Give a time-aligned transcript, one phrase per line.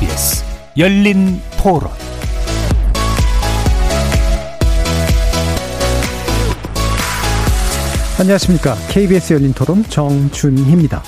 [0.00, 0.42] KBS
[0.78, 1.90] 열린 토론
[8.18, 8.74] 안녕하십니까.
[8.88, 11.02] KBS 열린 토론 정준희입니다.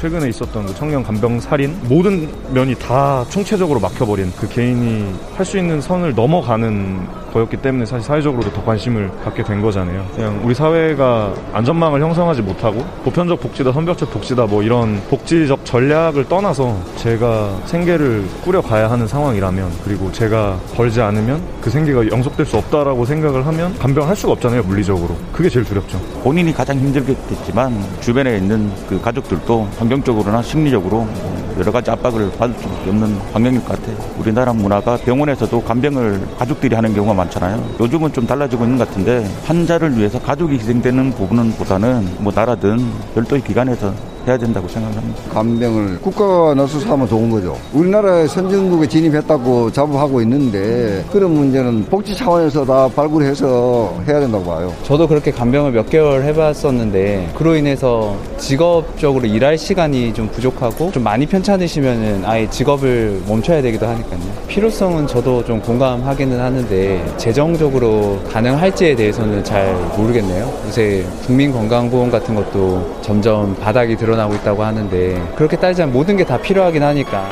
[0.00, 5.58] 최근에 있었던 그 청년 간병 살인 모든 면이 다 총체적으로 막혀버린 그 개인이 할 수
[5.58, 10.04] 있는 선을 넘어가는 거였기 때문에 사실 사회적으로도 더 관심을 갖게 된 거잖아요.
[10.14, 16.76] 그냥 우리 사회가 안전망을 형성하지 못하고 보편적 복지다, 선벽적 복지다 뭐 이런 복지적 전략을 떠나서
[16.96, 23.46] 제가 생계를 꾸려가야 하는 상황이라면 그리고 제가 벌지 않으면 그 생계가 영속될 수 없다라고 생각을
[23.46, 25.16] 하면 간병할 수가 없잖아요, 물리적으로.
[25.32, 25.98] 그게 제일 두렵죠.
[26.22, 32.88] 본인이 가장 힘들겠지만 주변에 있는 그 가족들도 환경적으로나 심리적으로 뭐 여러 가지 압박을 받을 수밖에
[32.88, 33.94] 없는 환경일 것 같아요.
[34.18, 37.76] 우리나라 문화가 병원에서도 간병을 가족들이 하는 경우가 많잖아요.
[37.78, 42.78] 요즘은 좀 달라지고 있는 것 같은데 환자를 위해서 가족이 희생되는 부분은 보다는 뭐 나라든
[43.14, 43.92] 별도의 기관에서
[44.26, 45.22] 해야 된다고 생각합니다.
[45.32, 47.56] 간병을 국가가 나서서 하면 좋은 거죠.
[47.72, 54.72] 우리나라의 선진국에 진입했다고 자부하고 있는데 그런 문제는 복지 차원에서 다 발굴해서 해야 된다고 봐요.
[54.84, 61.26] 저도 그렇게 간병을 몇 개월 해봤었는데 그로 인해서 직업적으로 일할 시간이 좀 부족하고 좀 많이
[61.26, 64.20] 편찮으시면은 아예 직업을 멈춰야 되기도 하니까요.
[64.48, 70.52] 필요성은 저도 좀 공감하기는 하는데 재정적으로 가능할지에 대해서는 잘 모르겠네요.
[70.66, 76.40] 요새 국민건강보험 같은 것도 점점 바닥이 들어 드러나고 있다고 하는데 그렇게 따지자면 모든 게 다
[76.40, 77.28] 필요하긴 하니까.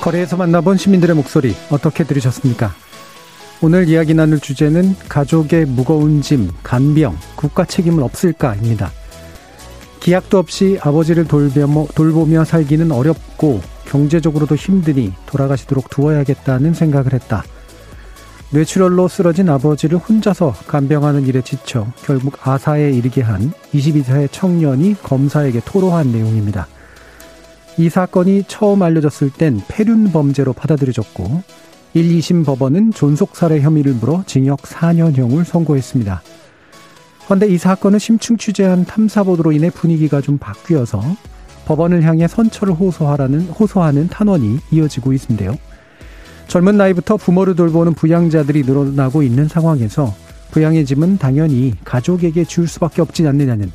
[0.00, 2.72] 거리에서 만나본 시민들의 목소리 어떻게 들으셨습니까?
[3.62, 8.90] 오늘 이야기 나눌 주제는 가족의 무거운 짐, 간병, 국가 책임은 없을까입니다.
[10.00, 17.44] 기약도 없이 아버지를 돌보며, 돌보며 살기는 어렵고 경제적으로도 힘드니 돌아가시도록 두어야겠다는 생각을 했다.
[18.54, 26.12] 뇌출혈로 쓰러진 아버지를 혼자서 간병하는 일에 지쳐 결국 아사에 이르게 한 22세 청년이 검사에게 토로한
[26.12, 26.68] 내용입니다.
[27.78, 31.42] 이 사건이 처음 알려졌을 땐 폐륜 범죄로 받아들여졌고
[31.94, 36.22] 1, 2심 법원은 존속살해 혐의를 물어 징역 4년형을 선고했습니다.
[37.24, 41.02] 그런데 이 사건을 심층 취재한 탐사보도로 인해 분위기가 좀 바뀌어서
[41.66, 45.56] 법원을 향해 선처를 호소하라는 호소하는 탄원이 이어지고 있는데요.
[46.48, 50.14] 젊은 나이부터 부모를 돌보는 부양자들이 늘어나고 있는 상황에서
[50.50, 53.72] 부양의 짐은 당연히 가족에게 줄 수밖에 없지 않느냐는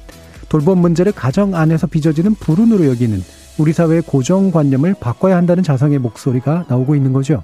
[0.47, 3.21] 돌봄 문제를 가정 안에서 빚어지는 불운으로 여기는
[3.57, 7.43] 우리 사회의 고정관념을 바꿔야 한다는 자성의 목소리가 나오고 있는 거죠.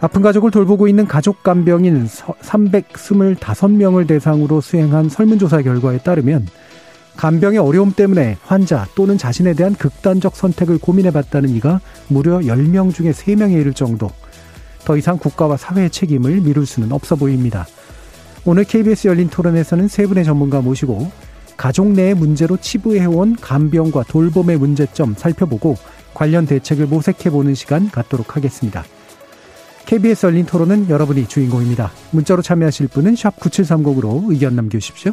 [0.00, 6.46] 아픈 가족을 돌보고 있는 가족 간병인 325명을 대상으로 수행한 설문조사 결과에 따르면
[7.16, 13.60] 간병의 어려움 때문에 환자 또는 자신에 대한 극단적 선택을 고민해봤다는 이가 무려 10명 중에 3명에
[13.60, 14.10] 이를 정도.
[14.84, 17.66] 더 이상 국가와 사회의 책임을 미룰 수는 없어 보입니다.
[18.44, 21.10] 오늘 KBS 열린 토론에서는 세 분의 전문가 모시고
[21.56, 25.76] 가족 내의 문제로 치부해온 간병과 돌봄의 문제점 살펴보고
[26.12, 28.84] 관련 대책을 모색해보는 시간 갖도록 하겠습니다.
[29.86, 31.90] KBS 열린 토론은 여러분이 주인공입니다.
[32.10, 35.12] 문자로 참여하실 분은 9730으로 의견 남겨주십시오.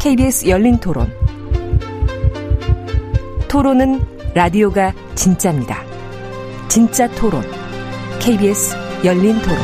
[0.00, 1.12] KBS 열린 토론.
[3.48, 4.00] 토론은
[4.32, 5.82] 라디오가 진짜입니다.
[6.68, 7.42] 진짜 토론.
[8.20, 9.58] KBS 열린 토론.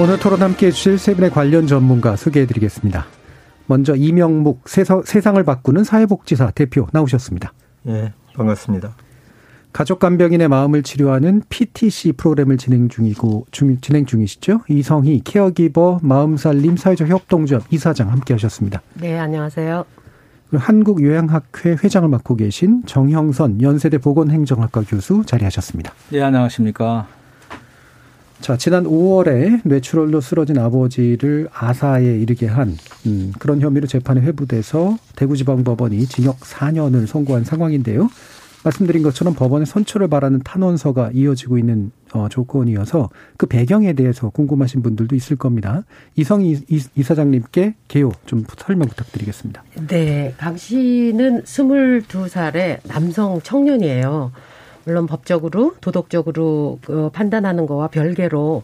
[0.00, 3.06] 오늘 토론 함께 해주실 세 분의 관련 전문가 소개해 드리겠습니다.
[3.66, 7.52] 먼저 이명묵 세상을 바꾸는 사회복지사 대표 나오셨습니다.
[7.88, 8.94] 예, 반갑습니다.
[9.78, 14.62] 가족 간병인의 마음을 치료하는 PTC 프로그램을 진행 중이고 중, 진행 중이시죠?
[14.68, 18.82] 이성희 케어기버 마음살림 사회적 협동조합 이사장 함께 하셨습니다.
[18.94, 19.84] 네, 안녕하세요.
[20.52, 25.92] 한국요양학회 회장을 맡고 계신 정형선 연세대 보건행정학과 교수 자리하셨습니다.
[26.08, 27.06] 네, 안녕하십니까.
[28.40, 32.76] 자, 지난 5월에 뇌출혈로 쓰러진 아버지를 아사에 이르게 한
[33.06, 38.08] 음, 그런 혐의로 재판에 회부돼서 대구지방법원이 징역 4년을 선고한 상황인데요.
[38.64, 45.14] 말씀드린 것처럼 법원의 선처를 바라는 탄원서가 이어지고 있는 어, 조건이어서 그 배경에 대해서 궁금하신 분들도
[45.14, 45.84] 있을 겁니다.
[46.16, 46.64] 이성희
[46.94, 49.62] 이사장님께 개요 좀 설명 부탁드리겠습니다.
[49.88, 54.32] 네, 강 씨는 22살의 남성 청년이에요.
[54.84, 58.62] 물론 법적으로 도덕적으로 그 판단하는 거와 별개로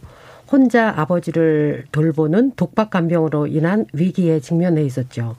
[0.51, 5.35] 혼자 아버지를 돌보는 독박 간병으로 인한 위기에 직면해 있었죠.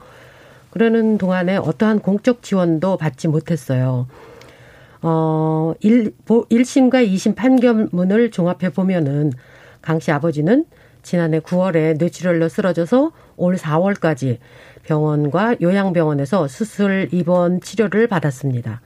[0.69, 4.07] 그러는 동안에 어떠한 공적 지원도 받지 못했어요.
[5.09, 9.31] 어, 1, 1심과 2심 판결문을 종합해 보면은
[9.81, 10.65] 강 씨 아버지는
[11.01, 14.39] 지난해 9월에 뇌출혈로 쓰러져서 올 4월까지
[14.83, 18.81] 병원과 요양병원에서 수술 입원 치료를 받았습니다.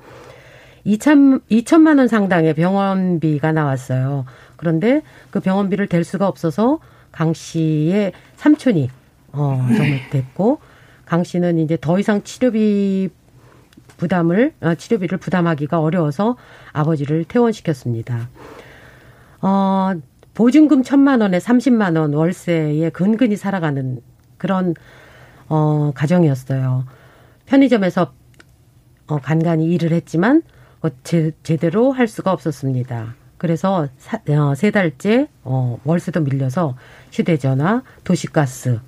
[0.85, 4.25] 2천, 2천만 원 상당의 병원비가 나왔어요.
[4.57, 5.01] 그런데
[5.31, 6.79] 그 병원비를 댈 수가 없어서
[7.11, 8.89] 강 씨의 삼촌이
[9.31, 10.59] 어, 정말 됐고
[11.05, 13.09] 강 씨는 이제 더 이상 치료비
[14.01, 16.35] 부담을 어, 치료비를 부담하기가 어려워서
[16.73, 18.29] 아버지를 퇴원시켰습니다.
[19.43, 19.91] 어,
[20.33, 24.01] 보증금 천만 원에 삼십만 원 월세에 근근히 살아가는
[24.39, 24.73] 그런
[25.49, 26.85] 어, 가정이었어요.
[27.45, 28.11] 편의점에서
[29.05, 30.41] 어, 간간히 일을 했지만
[30.81, 33.13] 어, 제, 제대로 할 수가 없었습니다.
[33.37, 36.75] 그래서 사, 어, 세 달째 어, 월세도 밀려서
[37.11, 38.79] 휴대전화, 도시가스,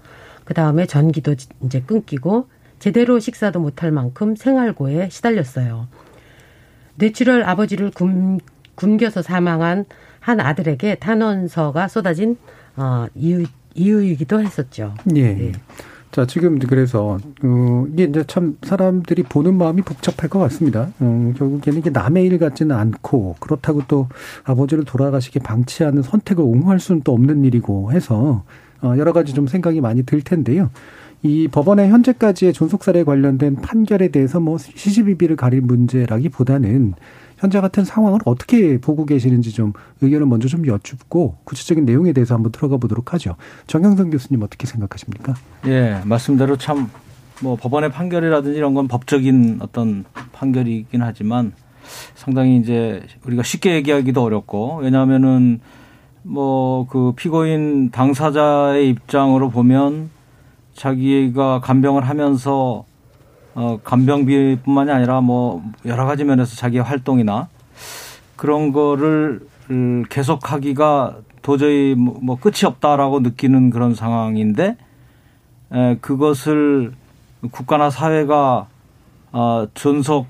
[0.43, 2.47] 그 다음에 전기도 이제 끊기고
[2.83, 5.87] 제대로 식사도 못할 만큼 생활고에 시달렸어요.
[6.95, 8.41] 뇌출혈 아버지를 굶,
[8.75, 9.85] 굶겨서 사망한
[10.19, 12.35] 한 아들에게 탄원서가 쏟아진
[12.75, 14.95] 어, 이유, 이유이기도 했었죠.
[15.15, 15.33] 예.
[15.33, 15.51] 네.
[16.11, 20.89] 자, 지금 그래서, 어, 이게 이제 참 사람들이 보는 마음이 복잡할 것 같습니다.
[21.01, 24.09] 음, 결국에는 이게 남의 일 같지는 않고, 그렇다고 또
[24.43, 28.43] 아버지를 돌아가시게 방치하는 선택을 옹호할 수는 또 없는 일이고 해서,
[28.81, 30.69] 어, 여러 가지 좀 생각이 많이 들 텐데요.
[31.23, 36.93] 이 법원의 현재까지의 존속 사례 관련된 판결에 대해서 뭐 시시비비를 가릴 문제라기보다는
[37.37, 42.51] 현재 같은 상황을 어떻게 보고 계시는지 좀 의견을 먼저 좀 여쭙고 구체적인 내용에 대해서 한번
[42.51, 43.35] 들어가 보도록 하죠.
[43.67, 45.33] 정영선 교수님 어떻게 생각하십니까?
[45.65, 46.89] 예, 말씀대로 참
[47.41, 51.51] 뭐 법원의 판결이라든지 이런 건 법적인 어떤 판결이긴 하지만
[52.15, 55.59] 상당히 이제 우리가 쉽게 얘기하기도 어렵고 왜냐하면은
[56.21, 60.09] 뭐 그 피고인 당사자의 입장으로 보면
[60.73, 62.85] 자기가 간병을 하면서
[63.55, 67.49] 어, 간병비뿐만이 아니라 뭐 여러 가지 면에서 자기의 활동이나
[68.35, 69.47] 그런 거를
[70.09, 74.77] 계속하기가 도저히 뭐, 뭐 끝이 없다라고 느끼는 그런 상황인데
[75.71, 76.93] 에, 그것을
[77.51, 78.67] 국가나 사회가
[79.31, 80.27] 어, 존속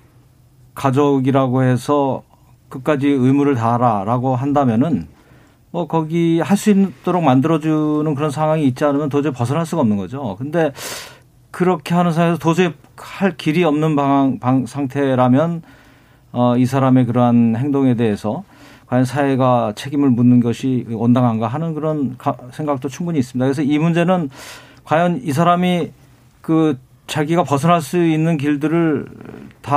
[0.76, 2.24] 가족이라고 해서
[2.70, 5.08] 끝까지 의무를 다하라라고 한다면은
[5.74, 10.36] 뭐 거기 할 수 있도록 만들어주는 그런 상황이 있지 않으면 도저히 벗어날 수가 없는 거죠.
[10.38, 10.72] 근데
[11.50, 15.64] 그렇게 하는 사회에서 도저히 할 길이 없는 방, 방 상태라면
[16.32, 18.44] 어, 이 사람의 그러한 행동에 대해서
[18.86, 22.18] 과연 사회가 책임을 묻는 것이 온당한가 하는 그런
[22.52, 23.44] 생각도 충분히 있습니다.
[23.44, 24.30] 그래서 이 문제는
[24.84, 25.92] 과연 이 사람이
[26.42, 26.78] 그
[27.08, 29.08] 자기가 벗어날 수 있는 길들을
[29.64, 29.74] 다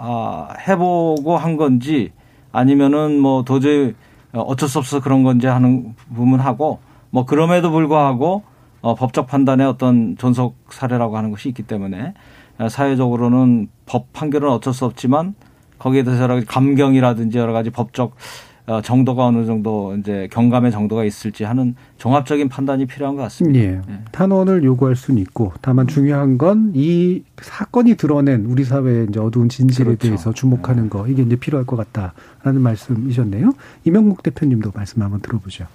[0.00, 2.10] 아, 해보고 한 건지
[2.50, 3.94] 아니면은 뭐 도저히
[4.32, 6.80] 어쩔 수 없어서 그런 건지 하는 부분하고
[7.10, 8.42] 뭐 그럼에도 불구하고
[8.80, 12.14] 어, 법적 판단의 어떤 존속 사례라고 하는 것이 있기 때문에
[12.68, 15.34] 사회적으로는 법 판결은 어쩔 수 없지만
[15.78, 18.14] 거기에 대해서 여러 가지 감경이라든지 여러 가지 법적 어,
[18.82, 23.58] 정도가 어느 정도 이제 경감의 정도가 있을지 하는 종합적인 판단이 필요한 것 같습니다.
[23.58, 23.80] 예.
[23.86, 24.00] 네.
[24.12, 29.86] 탄원을 요구할 수는 있고 다만 중요한 건 이 사건이 드러낸 우리 사회의 이제 어두운 진실에
[29.86, 30.06] 그렇죠.
[30.08, 30.88] 대해서 주목하는 네.
[30.88, 33.52] 거 이게 이제 필요할 것 같다라는 말씀이셨네요.
[33.84, 35.66] 이명국 대표님도 말씀 한번 들어보죠.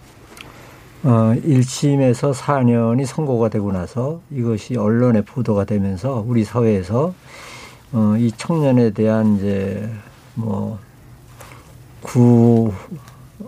[1.04, 7.14] 어, 1심에서 4년이 선고가 되고 나서 이것이 언론에 보도가 되면서 우리 사회에서
[7.92, 9.90] 어, 이 청년에 대한 이제
[10.36, 10.80] 뭐
[12.04, 12.72] 구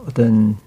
[0.08, 0.58] 어떤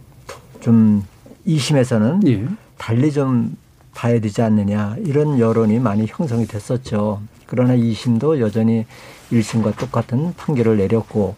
[0.60, 1.04] 좀
[1.46, 2.46] 2심에서는 예.
[2.76, 3.56] 달리 좀
[3.94, 7.20] 봐야 되지 않느냐 이런 여론이 많이 형성이 됐었죠.
[7.46, 8.86] 그러나 2심도 여전히
[9.32, 11.34] 1심과 똑같은 판결을 내렸고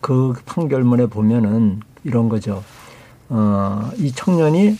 [0.00, 2.62] 그 판결문에 보면은 이런 거죠.
[3.28, 4.76] 어, 이 청년이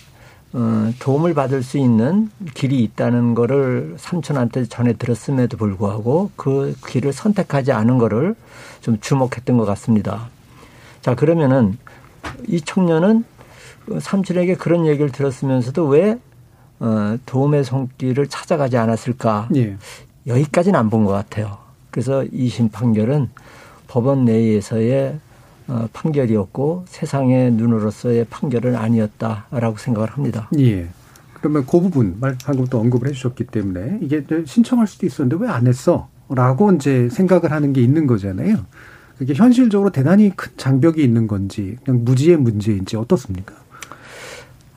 [0.54, 7.72] 어, 도움을 받을 수 있는 길이 있다는 거를 삼촌한테 전해 들었음에도 불구하고 그 길을 선택하지
[7.72, 8.34] 않은 거를
[8.82, 10.28] 좀 주목했던 것 같습니다.
[11.02, 11.76] 자, 그러면은
[12.46, 13.24] 이 청년은
[14.00, 16.18] 삼촌에게 그런 얘기를 들었으면서도 왜
[16.78, 19.48] 어, 도움의 손길을 찾아가지 않았을까?
[19.56, 19.76] 예.
[20.26, 21.58] 여기까지는 안 본 것 같아요.
[21.90, 23.28] 그래서 이심 판결은
[23.88, 25.18] 법원 내에서의
[25.68, 30.48] 어, 판결이었고 세상의 눈으로서의 판결은 아니었다라고 생각을 합니다.
[30.58, 30.88] 예.
[31.34, 36.08] 그러면 그 부분 방금 또 언급을 해주셨기 때문에 이게 신청할 수도 있었는데 왜 안 했어?
[36.28, 38.58] 라고 이제 생각을 하는 게 있는 거잖아요.
[39.22, 43.54] 그게 현실적으로 대단히 큰 장벽이 있는 건지 그냥 무지의 문제인지 어떻습니까?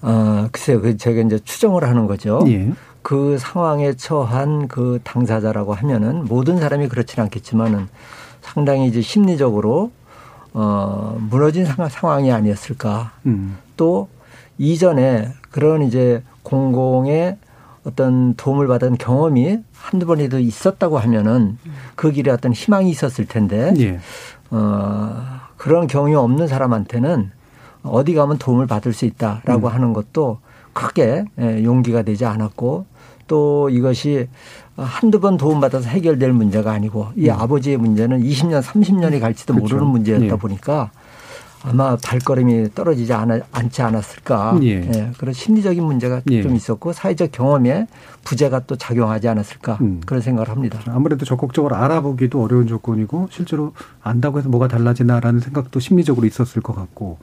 [0.01, 0.81] 아, 글쎄요.
[0.81, 2.43] 그 제가 이제 추정을 하는 거죠.
[2.45, 2.71] 예.
[3.01, 7.87] 그 상황에 처한 그 당사자라고 하면은 모든 사람이 그렇지는 않겠지만은
[8.41, 9.91] 상당히 이제 심리적으로
[10.53, 13.13] 어, 무너진 상황이 아니었을까.
[13.25, 13.57] 음.
[13.77, 14.09] 또
[14.59, 17.37] 이전에 그런 이제 공공의
[17.83, 21.57] 어떤 도움을 받은 경험이 한두 번이라도 있었다고 하면은
[21.95, 23.99] 그 길에 어떤 희망이 있었을 텐데 예.
[24.51, 27.31] 어, 그런 경험이 없는 사람한테는
[27.83, 29.73] 어디 가면 도움을 받을 수 있다라고 음.
[29.73, 30.39] 하는 것도
[30.73, 32.85] 크게 예, 용기가 되지 않았고
[33.27, 34.27] 또 이것이
[34.75, 37.33] 한두 번 도움받아서 해결될 문제가 아니고 이 음.
[37.33, 39.75] 아버지의 문제는 20년, 30년이 갈지도 그렇죠.
[39.75, 40.29] 모르는 문제였다 예.
[40.29, 40.91] 보니까
[41.67, 44.59] 아마 발걸음이 떨어지지 않아, 않지 않았을까.
[44.63, 45.11] 예.
[45.17, 46.43] 그런 심리적인 문제가 예.
[46.43, 47.87] 좀 있었고 사회적 경험에
[48.23, 50.01] 부재가 또 작용하지 않았을까 음.
[50.05, 50.79] 그런 생각을 합니다.
[50.87, 57.17] 아무래도 적극적으로 알아보기도 어려운 조건이고 실제로 안다고 해서 뭐가 달라지나라는 생각도 심리적으로 있었을 것 같고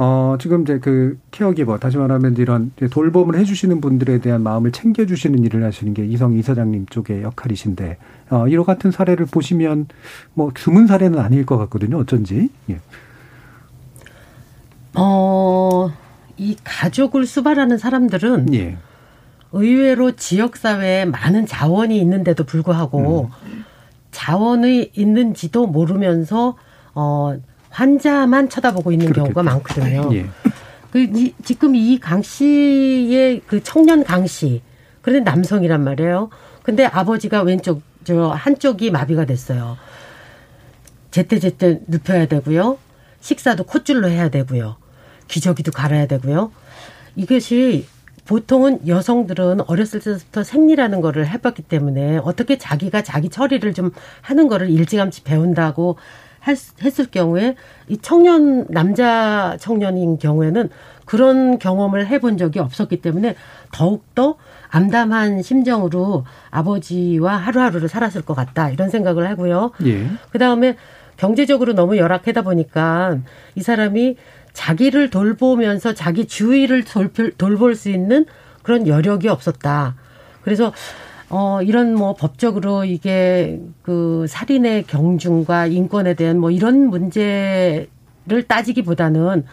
[0.00, 5.64] 어 지금 이제 그 케어기버 다시 말하면 이런 돌봄을 해주시는 분들에 대한 마음을 챙겨주시는 일을
[5.64, 7.98] 하시는 게 이성 이사장님 쪽의 역할이신데
[8.30, 9.86] 어 이와 같은 사례를 보시면
[10.34, 12.78] 뭐 드문 사례는 아닐 것 같거든요 어쩐지 예.
[14.94, 15.90] 어,
[16.36, 18.76] 이 가족을 수발하는 사람들은 예.
[19.52, 23.30] 의외로 지역사회에 많은 자원이 있는데도 불구하고
[24.10, 26.56] 자원이 있는지도 모르면서
[26.94, 27.34] 어,
[27.70, 30.08] 환자만 쳐다보고 있는 경우가 많거든요.
[30.14, 30.26] 예.
[30.90, 34.62] 그 이, 지금 이 강 씨의 그 청년 강 씨,
[35.02, 36.30] 그런데 남성이란 말이에요.
[36.62, 39.76] 근데 아버지가 왼쪽 저 한쪽이 마비가 됐어요.
[41.10, 42.78] 제때제때 눕혀야 되고요.
[43.20, 44.76] 식사도 콧줄로 해야 되고요.
[45.28, 46.50] 기저귀도 갈아야 되고요.
[47.16, 47.86] 이것이
[48.26, 54.68] 보통은 여성들은 어렸을 때부터 생리라는 거를 해봤기 때문에 어떻게 자기가 자기 처리를 좀 하는 거를
[54.70, 55.96] 일찌감치 배운다고
[56.46, 57.56] 했- 했을 경우에
[57.88, 60.68] 이 청년 남자 청년인 경우에는
[61.06, 63.34] 그런 경험을 해본 적이 없었기 때문에
[63.72, 64.36] 더욱더
[64.70, 69.72] 암담한 심정으로 아버지와 하루하루를 살았을 것 같다 이런 생각을 하고요.
[69.86, 70.06] 예.
[70.30, 70.76] 그 다음에
[71.18, 73.18] 경제적으로 너무 열악하다 보니까
[73.54, 74.16] 이 사람이
[74.54, 78.24] 자기를 돌보면서 자기 주위를 돌볼, 수 있는
[78.62, 79.96] 그런 여력이 없었다.
[80.42, 80.72] 그래서
[81.28, 87.88] 어 이런 뭐 법적으로 이게 그 살인의 경중과 인권에 대한 뭐 이런 문제를
[88.46, 89.44] 따지기보다는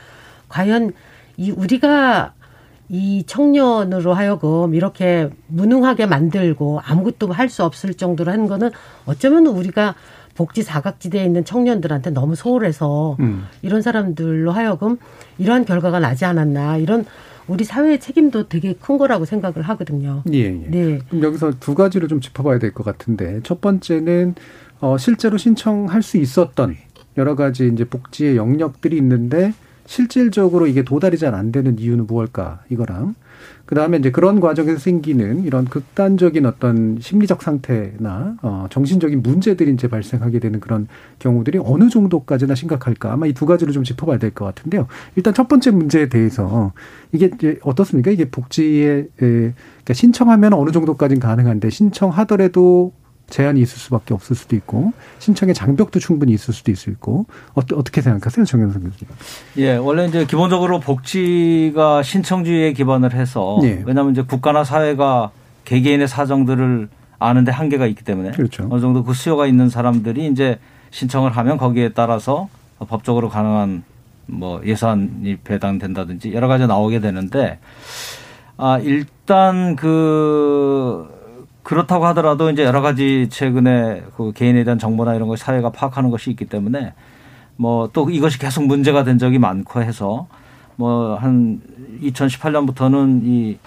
[0.47, 0.93] 과연
[1.37, 2.33] 이 우리가
[2.87, 8.71] 이 청년으로 하여금 이렇게 무능하게 만들고 아무것도 할 수 없을 정도로 하는 거는
[9.05, 9.95] 어쩌면 우리가
[10.35, 13.45] 복지 사각지대에 있는 청년들한테 너무 소홀해서 음.
[13.61, 14.97] 이런 사람들로 하여금
[15.37, 17.05] 이러한 결과가 나지 않았나 이런
[17.47, 20.23] 우리 사회의 책임도 되게 큰 거라고 생각을 하거든요.
[20.33, 20.49] 예, 예.
[20.51, 20.99] 네.
[21.09, 24.35] 그럼 여기서 두 가지를 좀 짚어봐야 될 것 같은데 첫 번째는
[24.81, 26.75] 어, 실제로 신청할 수 있었던
[27.17, 29.53] 여러 가지 이제 복지의 영역들이 있는데
[29.85, 33.15] 실질적으로 이게 도달이 잘 안 되는 이유는 무엇일까 이거랑
[33.65, 39.87] 그 다음에 이제 그런 과정에서 생기는 이런 극단적인 어떤 심리적 상태나 어, 정신적인 문제들이 이제
[39.87, 40.87] 발생하게 되는 그런
[41.19, 44.87] 경우들이 어느 정도까지나 심각할까 아마 이 두 가지를 좀 짚어봐야 될 것 같은데요.
[45.15, 46.73] 일단 첫 번째 문제에 대해서
[47.11, 48.11] 이게 이제 어떻습니까?
[48.11, 52.93] 이게 복지에 에, 그러니까 신청하면 어느 정도까지는 가능한데 신청하더라도
[53.29, 58.01] 제한이 있을 수밖에 없을 수도 있고 신청의 장벽도 충분히 있을 수도 있을 있고 어떠, 어떻게
[58.01, 59.13] 생각하세요, 정영선 교수님?
[59.57, 63.81] 예, 원래 이제 기본적으로 복지가 신청주의에 기반을 해서 예.
[63.85, 65.31] 왜냐하면 이제 국가나 사회가
[65.65, 68.67] 개개인의 사정들을 아는데 한계가 있기 때문에 그렇죠.
[68.69, 70.59] 어느 정도 그 수요가 있는 사람들이 이제
[70.91, 73.83] 신청을 하면 거기에 따라서 법적으로 가능한
[74.27, 77.59] 뭐 예산이 배당된다든지 여러 가지 나오게 되는데
[78.57, 81.14] 아 일단 그
[81.65, 86.29] 그렇다고 하더라도 이제 여러 가지 최근에 그 개인에 대한 정보나 이런 걸 사회가 파악하는 것이
[86.29, 86.93] 있기 때문에
[87.57, 90.27] 뭐 또 이것이 계속 문제가 된 적이 많고 해서
[90.75, 91.59] 뭐 한
[92.03, 93.57] 2018년부터는 이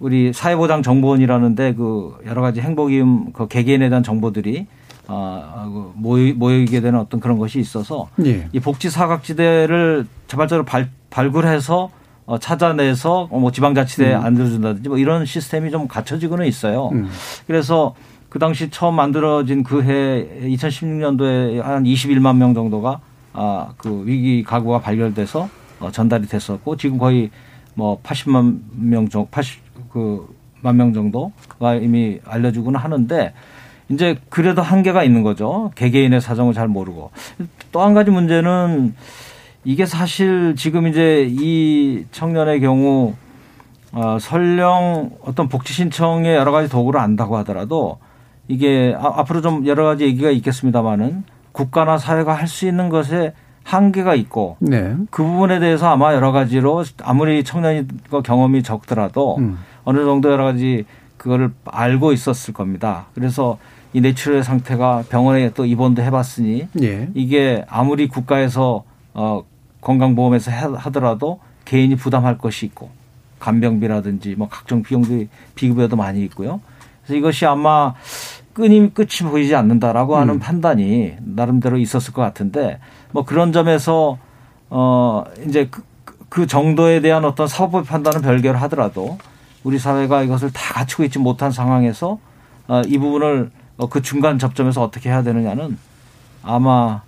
[0.00, 4.66] 우리 사회보장 정보원이라는데 그 여러 가지 행복이음 그 개개인에 대한 정보들이
[5.06, 8.48] 아, 그 모이, 모이게 되는 어떤 그런 것이 있어서 예.
[8.52, 11.90] 이 복지 사각지대를 자발적으로 발, 발굴해서
[12.26, 14.24] 어, 찾아내서 어, 뭐 지방자치대에 음.
[14.24, 16.88] 안 들어준다든지 뭐 이런 시스템이 좀 갖춰지고는 있어요.
[16.92, 17.10] 음.
[17.46, 17.94] 그래서
[18.28, 23.00] 그 당시 처음 만들어진 그 해 2016년도에 한 21만 명 정도가
[23.32, 25.48] 아, 그 위기 가구가 발견돼서
[25.80, 27.30] 어, 전달이 됐었고 지금 거의
[27.74, 30.26] 뭐 80만 명 정도, 80 그
[30.62, 33.34] 만 명 정도가 이미 알려주고는 하는데
[33.90, 35.70] 이제 그래도 한계가 있는 거죠.
[35.74, 37.10] 개개인의 사정을 잘 모르고
[37.70, 38.94] 또 한 가지 문제는
[39.64, 43.14] 이게 사실 지금 이제 이 청년의 경우
[43.92, 47.98] 어, 설령 어떤 복지 신청의 여러 가지 도구를 안다고 하더라도
[48.48, 54.14] 이게 아, 앞으로 좀 여러 가지 얘기가 있겠습니다만은 국가나 사회가 할 수 있는 것에 한계가
[54.16, 54.94] 있고 네.
[55.10, 59.58] 그 부분에 대해서 아마 여러 가지로 아무리 청년이 그 경험이 적더라도 음.
[59.84, 60.84] 어느 정도 여러 가지
[61.16, 63.06] 그거를 알고 있었을 겁니다.
[63.14, 63.56] 그래서
[63.94, 67.08] 이 뇌출의 상태가 병원에 또 입원도 해봤으니 예.
[67.14, 69.44] 이게 아무리 국가에서 어
[69.84, 72.90] 건강보험에서 해- 하더라도 개인이 부담할 것이 있고
[73.38, 76.60] 간병비라든지 뭐 각종 비용들이 비급여도 많이 있고요.
[77.02, 77.94] 그래서 이것이 아마
[78.54, 80.38] 끊임 끝이 보이지 않는다라고 하는 음.
[80.40, 82.78] 판단이 나름대로 있었을 것 같은데
[83.12, 84.18] 뭐 그런 점에서
[84.70, 85.82] 어 이제 그,
[86.28, 89.18] 그 정도에 대한 어떤 사법적 판단은 별개로 하더라도
[89.64, 92.18] 우리 사회가 이것을 다 갖추고 있지 못한 상황에서
[92.68, 95.76] 어, 이 부분을 어, 그 중간 접점에서 어떻게 해야 되느냐는
[96.42, 97.02] 아마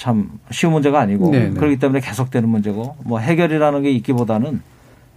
[0.00, 1.50] 참 쉬운 문제가 아니고 네네.
[1.50, 4.62] 그렇기 때문에 계속되는 문제고 뭐 해결이라는 게 있기보다는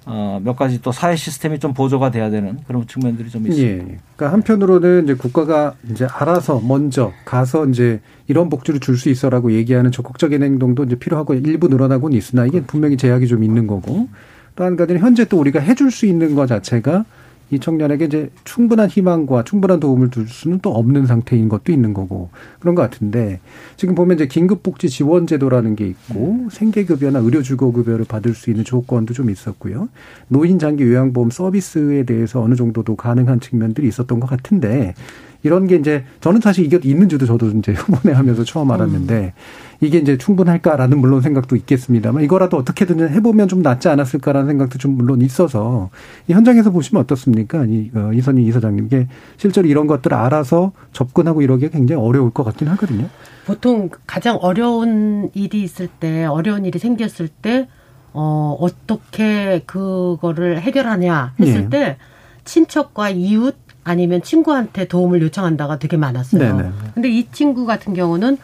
[0.05, 3.65] 어, 몇 가지 또 사회 시스템이 좀 보조가 돼야 되는 그런 측면들이 좀 있습니다.
[3.65, 3.77] 예.
[4.17, 9.93] 그러니까 한편으로는 이제 국가가 이제 알아서 먼저 가서 이제 이런 복지를 줄 수 있어라고 얘기하는
[9.93, 14.09] 적극적인 행동도 이제 필요하고 일부 늘어나고는 있으나 이게 분명히 제약이 좀 있는 거고
[14.57, 17.05] 또 한 가지는 현재 또 우리가 해줄 수 있는 것 자체가
[17.51, 22.29] 이 청년에게 이제 충분한 희망과 충분한 도움을 줄 수는 또 없는 상태인 것도 있는 거고
[22.59, 23.39] 그런 것 같은데
[23.77, 29.89] 지금 보면 이제 긴급복지 지원제도라는 게 있고 생계급여나 의료주거급여를 받을 수 있는 조건도 좀 있었고요.
[30.27, 34.95] 노인 장기 요양보험 서비스에 대해서 어느 정도도 가능한 측면들이 있었던 것 같은데
[35.43, 39.33] 이런 게 이제 저는 사실 이게 있는지도 저도 이제 후보내 하면서 처음 알았는데
[39.81, 45.21] 이게 이제 충분할까라는 물론 생각도 있겠습니다만 이거라도 어떻게든 해보면 좀 낫지 않았을까라는 생각도 좀 물론
[45.21, 45.89] 있어서
[46.27, 47.65] 이 현장에서 보시면 어떻습니까?
[47.65, 52.67] 이 어, 이선희 이사장님 이게 실제로 이런 것들을 알아서 접근하고 이러기가 굉장히 어려울 것 같긴
[52.69, 53.09] 하거든요.
[53.45, 57.67] 보통 가장 어려운 일이 있을 때, 어려운 일이 생겼을 때,
[58.13, 61.69] 어, 어떻게 그거를 해결하냐 했을 예.
[61.69, 61.97] 때,
[62.45, 66.57] 친척과 이웃 아니면 친구한테 도움을 요청한다가 되게 많았어요.
[66.57, 66.69] 네네.
[66.93, 68.37] 근데 이 친구 같은 경우는,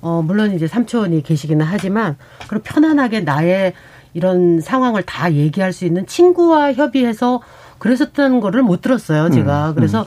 [0.00, 2.16] 어, 물론 이제 삼촌이 계시기는 하지만,
[2.48, 3.74] 그런 편안하게 나의
[4.14, 7.42] 이런 상황을 다 얘기할 수 있는 친구와 협의해서
[7.78, 9.70] 그랬었다는 거를 못 들었어요, 제가.
[9.70, 10.04] 음, 그래서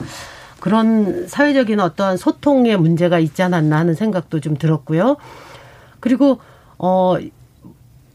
[0.60, 5.16] 그런 사회적인 어떠한 소통의 문제가 있지 않았나 하는 생각도 좀 들었고요.
[6.00, 6.38] 그리고
[6.78, 7.16] 어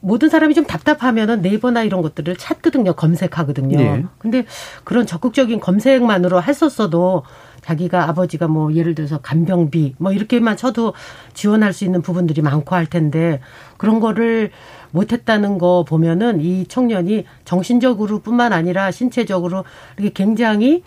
[0.01, 2.93] 모든 사람이 좀 답답하면은 네이버나 이런 것들을 찾거든요.
[2.93, 3.79] 검색하거든요.
[3.79, 4.05] 예.
[4.17, 4.45] 근데
[4.83, 7.23] 그런 적극적인 검색만으로 했었어도
[7.69, 10.93] 자기가 아버지가 뭐 예를 들어서 간병비 뭐 이렇게만 쳐도
[11.33, 13.41] 지원할 수 있는 부분들이 많고 할 텐데
[13.77, 14.49] 그런 거를
[14.91, 19.65] 못했다는 거 보면은 이 청년이 정신적으로 뿐만 아니라 신체적으로
[19.97, 20.83] 이렇게 굉장히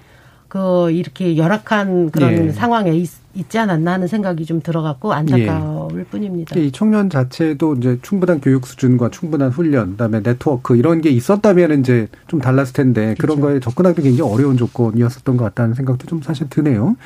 [0.53, 2.53] 그 이렇게 열악한 그런 예.
[2.53, 6.59] 상황에 있, 있지 않았나 하는 생각이 좀 들어갔고 안타까울 뿐입니다.
[6.59, 12.07] 이 청년 자체도 이제 충분한 교육 수준과 충분한 훈련, 그다음에 네트워크 이런 게 있었다면 이제
[12.27, 16.99] 좀 달랐을 텐데 그런 거에 접근하기 굉장히 어려운 조건이었었던 것 같다는 생각도 좀 사실 드네요.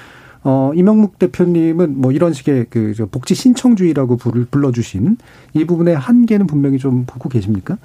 [0.43, 4.17] 어, 이명묵 대표님은 뭐 이런 식의 그저 복지 신청주의라고
[4.51, 5.19] 불러주신
[5.55, 7.79] 이 부분의 한계는 분명히 좀 보고 계십니까?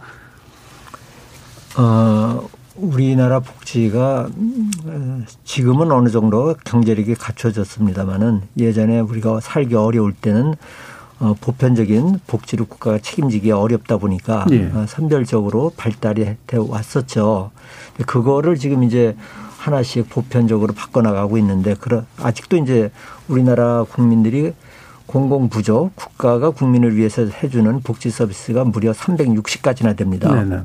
[1.78, 10.56] 어, 우리나라 복지가 음, 지금은 어느 정도 경제력이 갖춰졌습니다마는 예전에 우리가 살기 어려울 때는
[11.20, 14.72] 어, 보편적인 복지를 국가가 책임지기 어렵다 보니까 예.
[14.74, 17.52] 어, 선별적으로 발달이 돼 왔었죠.
[18.08, 19.16] 그거를 지금 이제
[19.58, 22.90] 하나씩 보편적으로 바꿔나가고 있는데 그러, 아직도 이제
[23.28, 24.54] 우리나라 국민들이
[25.06, 30.34] 공공부조 국가가 국민을 위해서 해주는 복지 서비스가 무려 360가지나 됩니다.
[30.34, 30.64] 네네.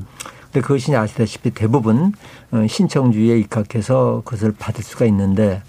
[0.57, 2.13] 근데 그것이 아시다시피 대부분
[2.51, 5.61] 어, 신청주의에 입각해서 그것을 받을 수가 있는데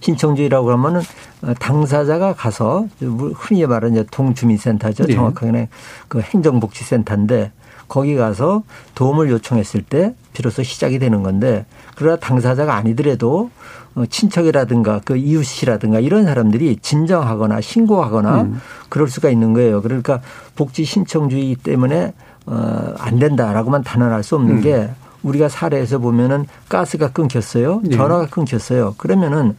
[0.00, 1.00] 신청주의라고 하면은
[1.42, 2.88] 어, 당사자가 가서
[3.34, 5.04] 흔히 말하는 동주민센터죠.
[5.04, 5.14] 네.
[5.14, 5.68] 정확하게는
[6.08, 7.52] 그 행정복지센터인데
[7.86, 8.64] 거기 가서
[8.96, 13.50] 도움을 요청했을 때 비로소 시작이 되는 건데 그러나 당사자가 아니더라도
[13.94, 18.60] 어, 친척이라든가 그 이웃이라든가 이런 사람들이 진정하거나 신고하거나 음.
[18.88, 19.82] 그럴 수가 있는 거예요.
[19.82, 20.20] 그러니까
[20.56, 22.12] 복지 신청주의 때문에
[22.46, 24.60] 어, 안 된다라고만 단언할 수 없는 음.
[24.62, 24.88] 게
[25.22, 27.80] 우리가 사례에서 보면은 가스가 끊겼어요.
[27.84, 27.96] 네.
[27.96, 28.94] 전화가 끊겼어요.
[28.96, 29.56] 그러면은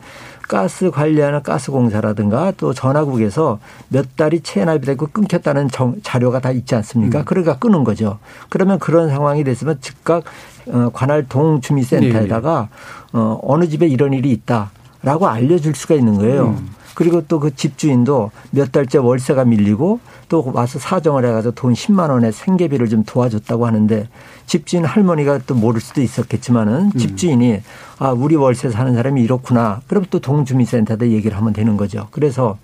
[0.47, 7.19] 가스 관리하는 가스공사라든가 또 전화국에서 몇 달이 체납이 되고 끊겼다는 정- 자료가 다 있지 않습니까?
[7.19, 7.26] 음.
[7.26, 8.19] 그러니까 끊은 거죠.
[8.47, 10.23] 그러면 그런 상황이 됐으면 즉각
[10.67, 12.69] 어, 관할 동주민센터에다가
[13.12, 14.71] 어, 어느 집에 이런 일이 있다
[15.08, 16.48] 라고 알려줄 수가 있는 거예요.
[16.60, 16.70] 음.
[16.93, 22.34] 그리고 또 그 집주인도 몇 달째 월세가 밀리고 또 와서 사정을 해가지고 돈 10만 원의
[22.34, 24.10] 생계비를 좀 도와줬다고 하는데
[24.48, 27.62] 집주인 할머니가 또 모를 수도 있었겠지만은 집주인이
[28.00, 29.80] 아 우리 월세 사는 사람이 이렇구나.
[29.88, 32.08] 그럼 또 동주민센터에 얘기를 하면 되는 거죠.
[32.12, 32.58] 그래서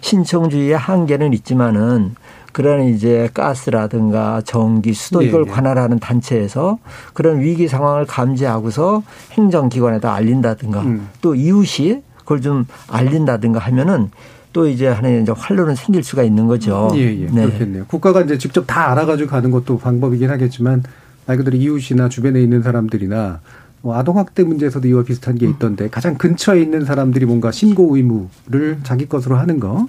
[0.00, 2.14] 신청주의의 한계는 있지만은
[2.54, 5.50] 그런 이제 가스라든가 전기, 수도 네, 이걸 네.
[5.50, 6.78] 관할하는 단체에서
[7.12, 11.08] 그런 위기 상황을 감지하고서 행정기관에다 알린다든가 음.
[11.20, 14.10] 또 이웃이 그걸 좀 알린다든가 하면은
[14.52, 16.92] 또 이제 하나의 이제 활로는 생길 수가 있는 거죠.
[16.94, 17.26] 예, 예.
[17.26, 17.46] 네.
[17.46, 17.86] 그렇겠네요.
[17.86, 20.84] 국가가 이제 직접 다 알아가지고 가는 것도 방법이긴 하겠지만
[21.26, 23.40] 말 그대로 이웃이나 주변에 있는 사람들이나
[23.82, 29.08] 뭐 아동학대 문제에서도 이와 비슷한 게 있던데 가장 근처에 있는 사람들이 뭔가 신고 의무를 자기
[29.08, 29.88] 것으로 하는 거.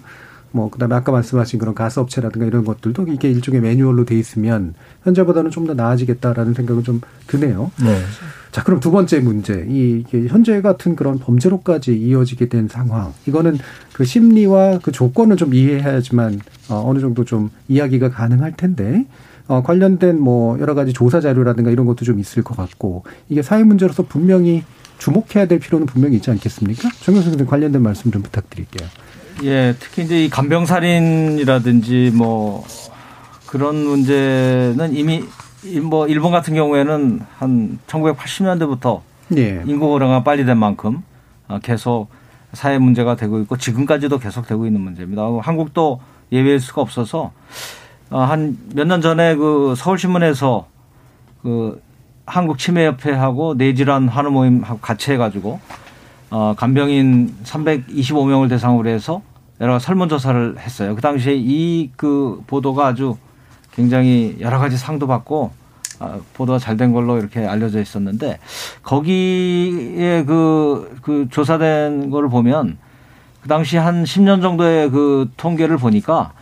[0.55, 5.51] 뭐 그다음에 아까 말씀하신 그런 가스 업체라든가 이런 것들도 이게 일종의 매뉴얼로 돼 있으면 현재보다는
[5.51, 7.71] 좀 더 나아지겠다라는 생각은 좀 드네요.
[7.83, 7.99] 네.
[8.51, 9.65] 자, 그럼 두 번째 문제.
[9.67, 13.13] 이 현재 같은 그런 범죄로까지 이어지게 된 상황.
[13.25, 13.57] 이거는
[13.93, 16.39] 그 심리와 그 조건을 좀 이해해야지만
[16.69, 19.05] 어, 어느 정도 좀 이야기가 가능할 텐데
[19.47, 23.63] 어, 관련된 뭐 여러 가지 조사 자료라든가 이런 것도 좀 있을 것 같고 이게 사회
[23.63, 24.63] 문제로서 분명히
[24.99, 26.89] 주목해야 될 필요는 분명히 있지 않겠습니까?
[27.01, 28.87] 정경수 선생 관련된 말씀 좀 부탁드릴게요.
[29.43, 32.63] 예, 특히 이제 이 간병살인이라든지 뭐
[33.47, 35.23] 그런 문제는 이미
[35.81, 39.01] 뭐 일본 같은 경우에는 한 1980년대부터
[39.37, 39.63] 예.
[39.65, 41.03] 인구 고령화 빨리 된 만큼
[41.47, 42.07] 어, 계속
[42.53, 45.23] 사회 문제가 되고 있고 지금까지도 계속 되고 있는 문제입니다.
[45.41, 45.99] 한국도
[46.31, 47.31] 예외일 수가 없어서
[48.09, 50.67] 어, 한몇 년 전에 그 서울신문에서
[51.41, 51.81] 그
[52.25, 55.59] 한국 치매협회하고 뇌질환 환우 모임하고 같이 해가지고
[56.31, 59.21] 어, 간병인 325명을 대상으로 해서
[59.61, 60.95] 여러 설문조사를 했어요.
[60.95, 63.15] 그 당시에 이 그 보도가 아주
[63.73, 65.51] 굉장히 여러 가지 상도 받고
[65.99, 68.39] 아, 보도가 잘 된 걸로 이렇게 알려져 있었는데
[68.83, 72.77] 거기에 그, 그 조사된 거를 보면
[73.41, 76.33] 그 당시 한 10년 정도의 그 통계를 보니까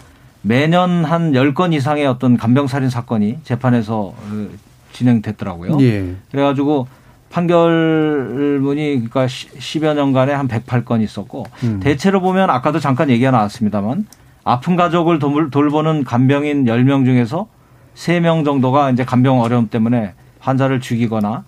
[0.42, 4.58] 매년 한 10건 이상의 어떤 간병살인 사건이 재판에서 그
[4.94, 5.78] 진행됐더라고요.
[5.82, 6.16] 예.
[6.32, 6.88] 그래가지고
[7.34, 11.80] 판결문이 그러니까 10여 년간에 한 108건 있었고 음.
[11.80, 14.06] 대체로 보면 아까도 잠깐 얘기가 나왔습니다만
[14.44, 17.48] 아픈 가족을 돌, 돌보는 간병인 10명 중에서
[17.96, 21.44] 3명 정도가 이제 간병 어려움 때문에 환자를 죽이거나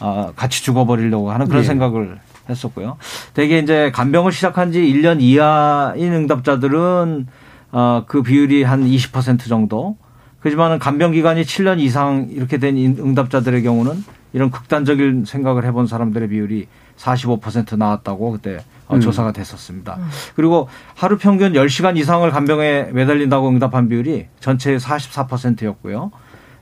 [0.00, 1.66] 어, 같이 죽어버리려고 하는 그런 예.
[1.66, 2.18] 생각을
[2.48, 2.96] 했었고요.
[3.34, 7.26] 대개 이제 간병을 시작한 지 1년 이하인 응답자들은
[7.72, 9.96] 어, 그 비율이 한 20% 정도.
[10.40, 14.04] 그지만은 간병 기간이 7년 이상 이렇게 된 응답자들의 경우는
[14.36, 16.66] 이런 극단적인 생각을 해본 사람들의 비율이
[16.98, 19.00] 45% 나왔다고 그때 어, 음.
[19.00, 19.96] 조사가 됐었습니다.
[20.34, 26.10] 그리고 하루 평균 10시간 이상을 간병에 매달린다고 응답한 비율이 전체의 44%였고요.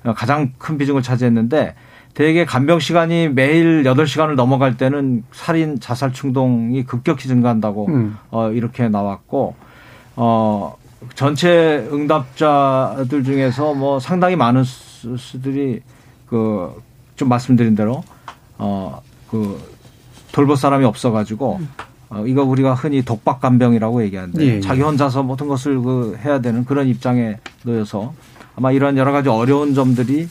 [0.04, 1.74] 어, 가장 큰 비중을 차지했는데
[2.14, 8.16] 대개 간병 시간이 매일 8시간을 넘어갈 때는 살인, 자살 충동이 급격히 증가한다고 음.
[8.30, 9.56] 어, 이렇게 나왔고
[10.14, 10.76] 어,
[11.16, 15.80] 전체 응답자들 중에서 뭐 상당히 많은 수- 수들이
[16.26, 16.72] 그
[17.16, 18.03] 좀 말씀드린 대로
[18.59, 19.00] 어,
[19.31, 19.61] 그
[20.33, 21.61] 돌볼 사람이 없어가지고
[22.11, 24.61] 어, 이거 우리가 흔히 독박 간병이라고 얘기하는데 예, 예.
[24.61, 28.14] 자기 혼자서 모든 것을 그 해야 되는 그런 입장에 놓여서
[28.57, 30.29] 아마 이런 여러 가지 어려운 점들이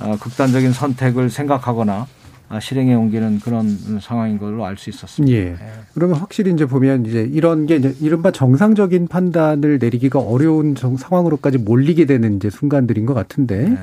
[0.00, 2.06] 어, 극단적인 선택을 생각하거나
[2.52, 5.36] 아, 실행에 옮기는 그런 상황인 걸로 알 수 있었습니다.
[5.36, 5.56] 예.
[5.94, 11.58] 그러면 확실히 이제 보면 이제 이런 게 이제 이른바 정상적인 판단을 내리기가 어려운 정- 상황으로까지
[11.58, 13.76] 몰리게 되는 이제 순간들인 것 같은데, 네.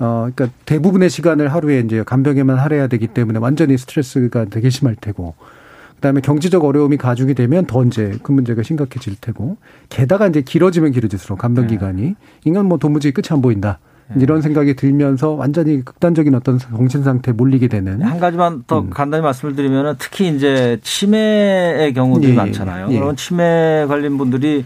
[0.00, 5.34] 어, 그러니까 대부분의 시간을 하루에 이제 간병에만 할애해야 되기 때문에 완전히 스트레스가 되게 심할 테고,
[5.38, 9.58] 그 다음에 경제적 어려움이 가중이 되면 더 이제 그 문제가 심각해질 테고,
[9.90, 11.74] 게다가 이제 길어지면 길어질수록 간병 네.
[11.74, 13.78] 기간이 인간 뭐 도무지 끝이 안 보인다.
[14.16, 18.90] 이런 생각이 들면서 완전히 극단적인 어떤 정신 상태에 몰리게 되는 한 가지만 더 음.
[18.90, 22.88] 간단히 말씀을 드리면은 특히 이제 치매의 경우들이 예, 많잖아요.
[22.90, 22.98] 예.
[22.98, 24.64] 그런 치매 걸린 분들이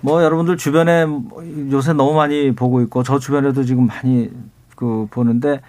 [0.00, 1.04] 뭐 여러분들 주변에
[1.70, 4.30] 요새 너무 많이 보고 있고 저 주변에도 지금 많이
[4.78, 5.60] 그 보는데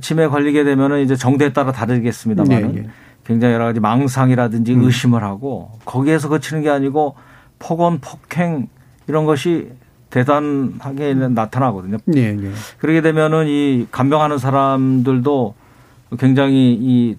[0.00, 2.88] 치매 걸리게 되면은 이제 정도에 따라 다르겠습니다만은 예, 예.
[3.26, 4.84] 굉장히 여러 가지 망상이라든지 음.
[4.84, 7.16] 의심을 하고 거기에서 그치는 게 아니고
[7.58, 8.68] 폭언, 폭행
[9.08, 9.72] 이런 것이
[10.08, 11.98] 대단하게 나타나거든요.
[12.16, 12.52] 예, 예.
[12.78, 15.54] 그러게 되면은 이 간병하는 사람들도
[16.18, 17.18] 굉장히 이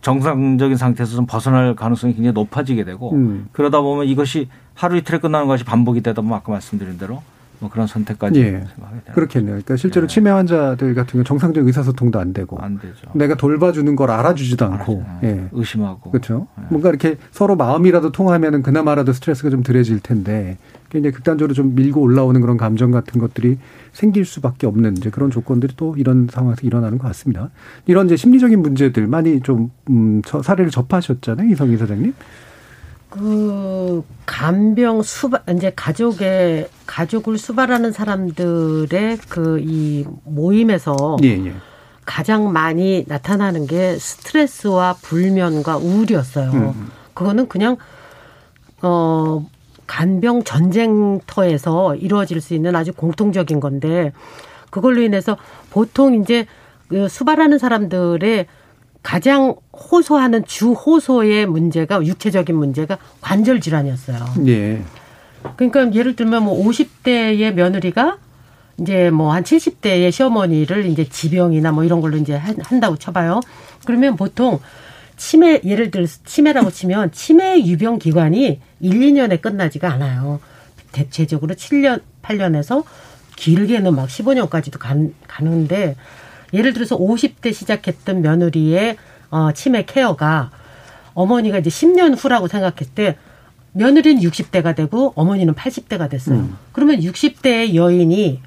[0.00, 3.46] 정상적인 상태에서 좀 벗어날 가능성이 굉장히 높아지게 되고 음.
[3.52, 7.22] 그러다 보면 이것이 하루 이틀에 끝나는 것이 반복이 되다 보면 아까 말씀드린 대로
[7.64, 8.44] 뭐 그런 선택까지 예.
[8.44, 9.52] 생각하게 되는 그렇겠네요.
[9.52, 10.06] 그러니까 실제로 예.
[10.06, 13.10] 치매 환자들 같은 경우 정상적 의사소통도 안 되고 안 되죠.
[13.14, 15.04] 내가 돌봐주는 걸 알아주지도 않고.
[15.22, 15.48] 예.
[15.50, 16.46] 의심하고 그렇죠.
[16.58, 16.64] 예.
[16.68, 20.58] 뭔가 이렇게 서로 마음이라도 통하면은 그나마라도 스트레스가 좀 덜해질 텐데
[20.90, 23.56] 굉장히 극단적으로 좀 밀고 올라오는 그런 감정 같은 것들이
[23.92, 27.48] 생길 수밖에 없는 이제 그런 조건들이 또 이런 상황에서 일어나는 것 같습니다.
[27.86, 32.12] 이런 이제 심리적인 문제들 많이 좀 음, 저 사례를 접하셨잖아요, 이성희 사장님.
[33.14, 41.54] 그 간병 수발 이제 가족의 가족을 수발하는 사람들의 그 이 모임에서 예, 예.
[42.04, 46.50] 가장 많이 나타나는 게 스트레스와 불면과 우울이었어요.
[46.50, 46.90] 음.
[47.14, 47.76] 그거는 그냥
[48.82, 49.46] 어
[49.86, 54.12] 간병 전쟁터에서 이루어질 수 있는 아주 공통적인 건데
[54.70, 55.36] 그걸로 인해서
[55.70, 56.46] 보통 이제
[56.88, 58.46] 그 수발하는 사람들의
[59.14, 64.24] 가장 호소하는 주 호소의 문제가 육체적인 문제가 관절 질환이었어요.
[64.48, 64.82] 예.
[65.56, 68.16] 그러니까 예를 들면 뭐 50대의 며느리가
[68.80, 73.40] 이제 뭐 한 70대의 시어머니를 이제 지병이나 뭐 이런 걸로 이제 한- 한다고 쳐봐요.
[73.84, 74.58] 그러면 보통
[75.18, 80.40] 치매 예를 들어 치매라고 치면 치매 유병 기간이 1, 2년에 끝나지가 않아요.
[80.92, 82.84] 대체적으로 7년, 8년에서
[83.36, 85.94] 길게는 막 15년까지도 간, 가는데
[86.54, 88.96] 예를 들어서 50대 시작했던 며느리의
[89.30, 90.50] 어, 치매 케어가
[91.12, 93.16] 어머니가 이제 10년 후라고 생각했을 때
[93.72, 96.38] 며느리는 60대가 되고 어머니는 80대가 됐어요.
[96.38, 96.56] 음.
[96.72, 98.40] 그러면 60대의 여인이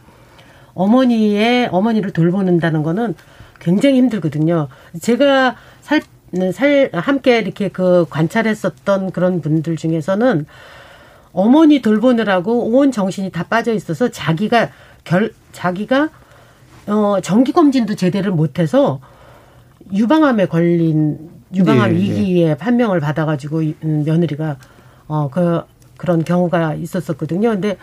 [0.73, 3.15] 어머니의 어머니를 돌보는다는 거는
[3.59, 4.69] 굉장히 힘들거든요.
[5.01, 6.01] 제가 살,
[6.53, 10.45] 살 함께 이렇게 그 관찰했었던 그런 분들 중에서는
[11.33, 14.69] 어머니 돌보느라고 온 정신이 다 빠져 있어서 자기가
[15.03, 16.09] 결 자기가
[16.87, 18.99] 어 정기 검진도 제대로 못해서
[19.93, 22.57] 유방암에 걸린 유방암 예, 2기에 예.
[22.57, 24.57] 판명을 받아가지고 음, 며느리가
[25.07, 25.61] 어 그
[25.97, 27.49] 그런 경우가 있었었거든요.
[27.49, 27.77] 근데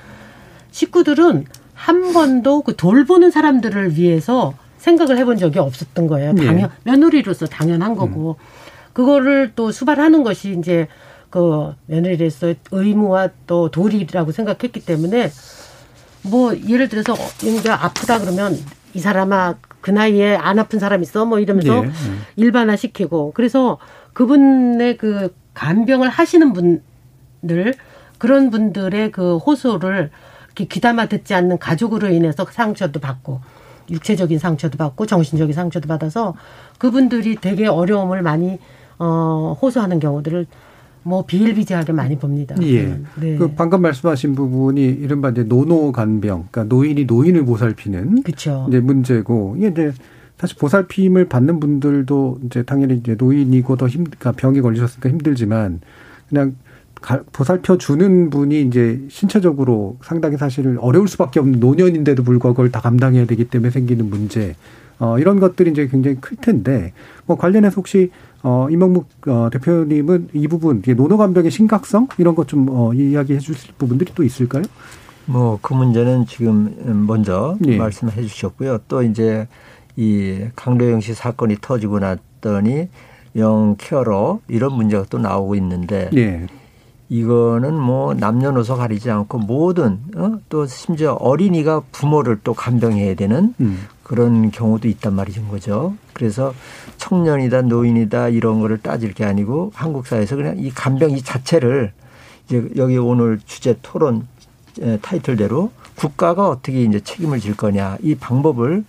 [0.71, 6.33] 식구들은 한 번도 그 돌보는 사람들을 위해서 생각을 해본 적이 없었던 거예요.
[6.33, 6.47] 네.
[6.47, 6.75] 당연 네.
[6.85, 8.45] 며느리로서 당연한 거고 음.
[8.93, 10.87] 그거를 또 수발하는 것이 이제
[11.31, 15.31] 그 며느리로서 의무와 또 도리라고 생각했기 때문에
[16.23, 18.57] 뭐 예를 들어서 이제 아프다 그러면
[18.95, 21.91] 이 사람아 그 나이에 안 아픈 사람 있어 뭐 이러면서 네.
[22.37, 23.79] 일반화 시키고 그래서
[24.13, 27.75] 그분의 그 간병을 하시는 분들
[28.19, 30.11] 그런 분들의 그 호소를
[30.47, 33.41] 이렇게 귀담아 듣지 않는 가족으로 인해서 상처도 받고
[33.91, 36.35] 육체적인 상처도 받고 정신적인 상처도 받아서
[36.79, 38.59] 그분들이 되게 어려움을 많이
[38.99, 40.47] 어 호소하는 경우들을
[41.05, 42.57] 뭐 비일비재하게 많이 봅니다.
[42.63, 42.99] 예.
[43.21, 43.37] 네.
[43.37, 48.67] 그 방금 말씀하신 부분이 이른바 이제 노노 간병, 그러니까 노인이 노인을 보살피는 그쵸.
[48.69, 49.93] 이제 문제고 이게 이제
[50.39, 55.81] 사실 보살핌을 받는 분들도 이제 당연히 이제 노인이고 더 힘, 그러니까 병이 걸리셨으니까 힘들지만
[56.29, 56.57] 그냥
[57.33, 63.27] 보살펴 주는 분이 이제 신체적으로 상당히 사실 어려울 수밖에 없는 노년인데도 불구하고 그걸 다 감당해야
[63.27, 64.57] 되기 때문에 생기는 문제.
[64.99, 66.93] 어, 이런 것들이 이제 굉장히 클 텐데,
[67.27, 68.11] 뭐 관련해서 혹시,
[68.43, 72.09] 어, 이명묵 어, 대표님은 이 부분, 노노 감병의 심각성?
[72.19, 74.63] 이런 것 좀, 어, 이야기해 주실 부분들이 또 있을까요?
[75.27, 77.79] 뭐, 그 문제는 지금 먼저 예.
[77.79, 78.81] 말씀해 주셨고요.
[78.89, 79.49] 또 이제
[79.97, 82.89] 이 강도영 씨 사건이 터지고 났더니
[83.37, 86.47] 영 케어러 이런 문제가 또 나오고 있는데, 예.
[87.09, 90.39] 이거는 뭐 남녀노소 가리지 않고 모든 어?
[90.49, 93.83] 또 심지어 어린이가 부모를 또 간병해야 되는 음.
[94.05, 95.95] 그런 경우도 있단 말이죠 거죠.
[96.13, 96.55] 그래서
[96.99, 101.93] 청년이다 노인이다 이런 거를 따질 게 아니고 한국 사회에서 그냥 이 간병 이 자체를
[102.47, 104.29] 이제 여기 오늘 주제 토론
[105.03, 108.85] 타이틀대로 국가가 어떻게 이제 책임을 질 거냐 이 방법을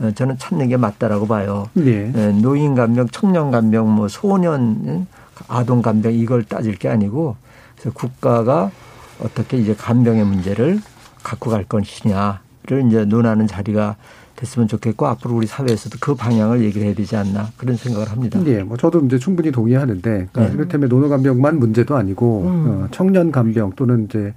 [0.00, 1.68] 어, 저는 찾는 게 맞다라고 봐요.
[1.72, 2.12] 네.
[2.40, 5.06] 노인 간병, 청년 간병, 뭐 소년
[5.48, 7.36] 아동 간병 이걸 따질 게 아니고
[7.74, 8.70] 그래서 국가가
[9.20, 10.80] 어떻게 이제 간병의 문제를
[11.22, 13.96] 갖고 갈 것이냐를 이제 논하는 자리가
[14.38, 18.40] 됐으면 좋겠고 앞으로 우리 사회에서도 그 방향을 얘기를 해야 되지 않나 그런 생각을 합니다.
[18.42, 20.52] 네, 뭐 저도 이제 충분히 동의하는데 그러니까 네.
[20.54, 22.66] 이를테면 노노 간병만 문제도 아니고 음.
[22.68, 24.32] 어, 청년 간병 또는 이제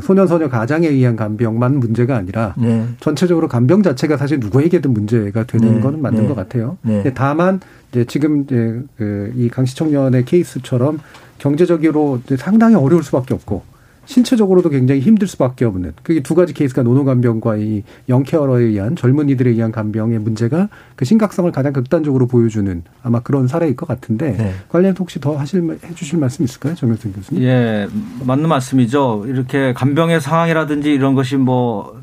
[0.00, 2.86] 소년 소녀 가장에 의한 간병만 문제가 아니라 네.
[3.00, 5.80] 전체적으로 간병 자체가 사실 누구에게든 문제가 되는 네.
[5.80, 6.28] 거는 맞는 네.
[6.28, 6.78] 것 같아요.
[6.80, 7.12] 네.
[7.14, 7.60] 다만
[7.90, 10.98] 이제 지금 이제 그이 강씨 청년의 케이스처럼
[11.36, 13.62] 경제적으로 상당히 어려울 수밖에 없고
[14.04, 19.50] 신체적으로도 굉장히 힘들 수밖에 없는 그게 두 가지 케이스가 노노간병과 이 young carer에 의한 젊은이들에
[19.50, 24.52] 의한 간병의 문제가 그 심각성을 가장 극단적으로 보여주는 아마 그런 사례일 것 같은데 네.
[24.68, 27.42] 관련 혹시 더 하실 해주실 말씀 있을까요, 정현승 교수님?
[27.44, 27.88] 예,
[28.24, 29.24] 맞는 말씀이죠.
[29.28, 32.00] 이렇게 간병의 상황이라든지 이런 것이 뭐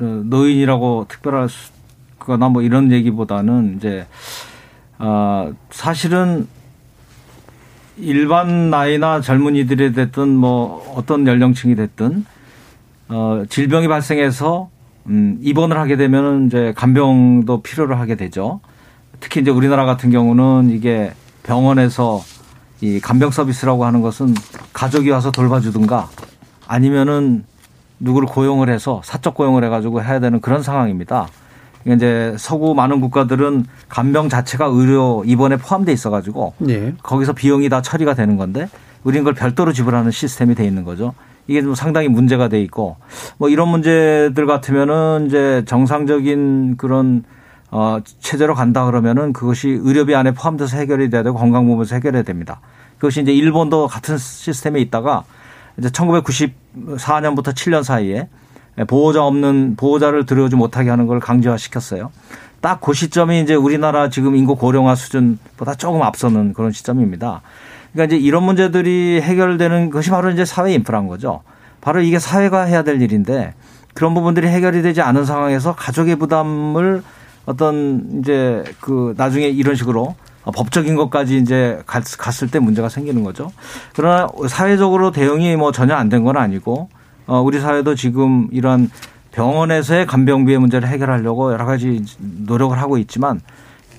[0.00, 4.06] 노인이라고 특별할거나 뭐 이런 얘기보다는 이제
[4.98, 6.46] 아 사실은
[7.98, 12.24] 일반 나이나 젊은이들이 됐든 뭐 어떤 연령층이 됐든
[13.08, 14.70] 어 질병이 발생해서
[15.08, 18.60] 음 입원을 하게 되면은 이제 간병도 필요로 하게 되죠.
[19.20, 22.22] 특히 이제 우리나라 같은 경우는 이게 병원에서
[22.80, 24.34] 이 간병 서비스라고 하는 것은
[24.72, 26.08] 가족이 와서 돌봐주든가
[26.66, 27.44] 아니면은
[28.00, 31.28] 누구를 고용을 해서 사적 고용을 해가지고 해야 되는 그런 상황입니다.
[31.86, 36.94] 이제 서구 많은 국가들은 간병 자체가 의료 입원에 포함돼 있어가지고 네.
[37.02, 38.68] 거기서 비용이 다 처리가 되는 건데
[39.04, 41.14] 우리는 그걸 별도로 지불하는 시스템이 돼 있는 거죠.
[41.48, 42.96] 이게 좀 상당히 문제가 돼 있고
[43.36, 47.24] 뭐 이런 문제들 같으면은 이제 정상적인 그런
[47.70, 52.60] 어 체제로 간다 그러면은 그것이 의료비 안에 포함돼서 해결이 돼야 되고 건강보험에서 해결해야 됩니다.
[52.98, 55.24] 그것이 이제 일본도 같은 시스템에 있다가
[55.78, 58.28] 이제 1994년부터 7년 사이에 예,
[58.86, 62.10] 보호자 없는 보호자를 들여오지 못하게 하는 걸 강제화 시켰어요.
[62.60, 67.42] 딱 그 시점이 이제 우리나라 지금 인구 고령화 수준보다 조금 앞서는 그런 시점입니다.
[67.92, 71.42] 그러니까 이제 이런 문제들이 해결되는 것이 바로 이제 사회 인프라인 거죠.
[71.80, 73.54] 바로 이게 사회가 해야 될 일인데
[73.94, 77.02] 그런 부분들이 해결이 되지 않은 상황에서 가족의 부담을
[77.44, 83.50] 어떤 이제 그 나중에 이런 식으로 법적인 것까지 이제 갔을 때 문제가 생기는 거죠.
[83.94, 88.90] 그러나 사회적으로 대응이 뭐 전혀 안 된 건 아니고 어, 우리 사회도 지금 이런
[89.32, 93.40] 병원에서의 간병비의 문제를 해결하려고 여러 가지 노력을 하고 있지만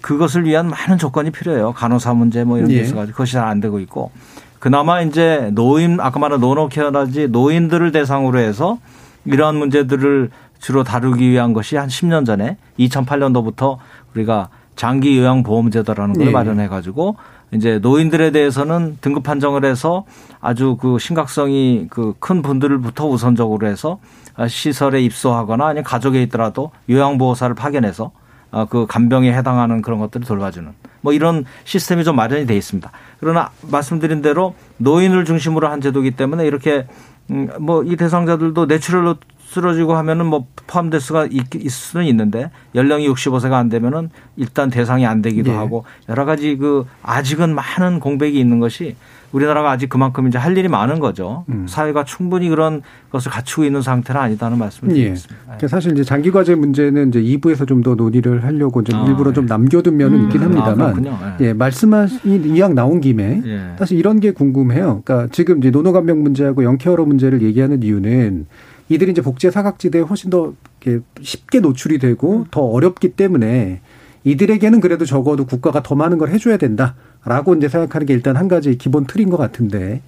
[0.02, 1.72] 그것을 위한 많은 조건이 필요해요.
[1.74, 2.82] 간호사 문제 뭐 이런 게 예.
[2.82, 4.12] 있어가지고 그것이 잘 안 되고 있고
[4.60, 8.78] 그나마 이제 노인 아까 말한 노노care라지 노인들을 대상으로 해서
[9.26, 13.78] 이러한 문제들을 주로 다루기 위한 것이 한 10년 전에 2008년도부터
[14.14, 16.32] 우리가 장기 요양 보험제도라는 걸 예.
[16.32, 17.16] 마련해 가지고
[17.52, 20.06] 이제 노인들에 대해서는 등급 판정을 해서
[20.44, 24.00] 아주 그 심각성이 그 큰 분들부터 우선적으로 해서
[24.48, 28.12] 시설에 입소하거나 아니면 가족에 있더라도 요양보호사를 파견해서
[28.52, 32.90] 어, 그 간병에 해당하는 그런 것들을 돌봐주는 뭐 이런 시스템이 좀 마련이 돼 있습니다.
[33.20, 36.88] 그러나 말씀드린 대로 노인을 중심으로 한 제도이기 때문에 이렇게
[37.32, 39.16] 음, 뭐이 대상자들도 내추럴로
[39.48, 45.06] 쓰러지고 하면은 뭐 포함될 수가 있, 있을 수는 있는데 연령이 65세가 안 되면은 일단 대상이
[45.06, 45.56] 안 되기도 예.
[45.56, 48.96] 하고 여러 가지 그 아직은 많은 공백이 있는 것이
[49.34, 51.43] 우리나라가 아직 그만큼 이제 할 일이 많은 거죠.
[51.50, 51.65] 음.
[51.67, 55.02] 사회가 충분히 그런 것을 갖추고 있는 상태는 아니다는 말씀을 예.
[55.02, 55.43] 드리겠습니다.
[55.43, 59.32] 그러니까 사실 이제 장기 과제 문제는 이제 2부에서 좀 더 논의를 하려고 좀 아, 일부러
[59.32, 59.34] 예.
[59.34, 60.24] 좀 남겨둔 면은 음.
[60.26, 61.17] 있긴 아, 합니다만, 그렇군요.
[61.41, 61.48] 예.
[61.48, 63.76] 예, 말씀하신 이왕 나온 김에 예.
[63.78, 65.02] 사실 이런 게 궁금해요.
[65.04, 68.46] 그러니까 지금 이제 노노간병 문제하고 영케어러 문제를 얘기하는 이유는
[68.88, 73.82] 이들이 이제 복제 사각지대에 훨씬 더 이렇게 쉽게 노출이 되고 더 어렵기 때문에
[74.24, 78.48] 이들에게는 그래도 적어도 국가가 더 많은 걸 해줘야 된다 라고 이제 생각하는 게 일단 한
[78.48, 80.02] 가지 기본 틀인 것 같은데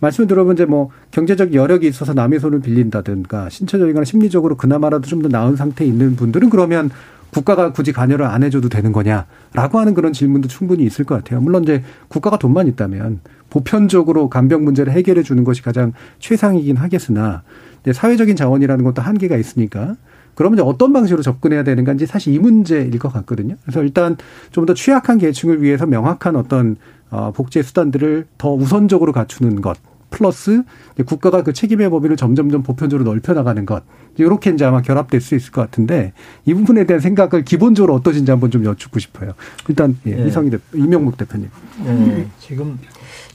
[0.00, 5.28] 말씀을 들어보면 이제 뭐 경제적 여력이 있어서 남의 손을 빌린다든가 신체적이거나 심리적으로 그나마라도 좀 더
[5.28, 6.90] 나은 상태에 있는 분들은 그러면
[7.30, 11.40] 국가가 굳이 관여를 안 해줘도 되는 거냐라고 하는 그런 질문도 충분히 있을 것 같아요.
[11.40, 17.42] 물론 이제 국가가 돈만 있다면 보편적으로 간병 문제를 해결해 주는 것이 가장 최상이긴 하겠으나
[17.90, 19.96] 사회적인 자원이라는 것도 한계가 있으니까
[20.38, 23.56] 그러면 이제 어떤 방식으로 접근해야 되는 건지 사실 이 문제일 것 같거든요.
[23.64, 24.16] 그래서 일단
[24.52, 26.76] 좀 더 취약한 계층을 위해서 명확한 어떤
[27.10, 29.76] 어, 복제 수단들을 더 우선적으로 갖추는 것.
[30.10, 30.62] 플러스
[30.94, 33.82] 이제 국가가 그 책임의 범위를 점점점 보편적으로 넓혀 나가는 것
[34.16, 36.12] 이렇게 이제 아마 결합될 수 있을 것 같은데
[36.46, 39.32] 이 부분에 대한 생각을 기본적으로 어떠신지 한번 좀 여쭙고 싶어요.
[39.68, 40.28] 일단 예, 예.
[40.28, 41.50] 이성희 대 이명묵 대표님.
[41.84, 42.78] 네, 지금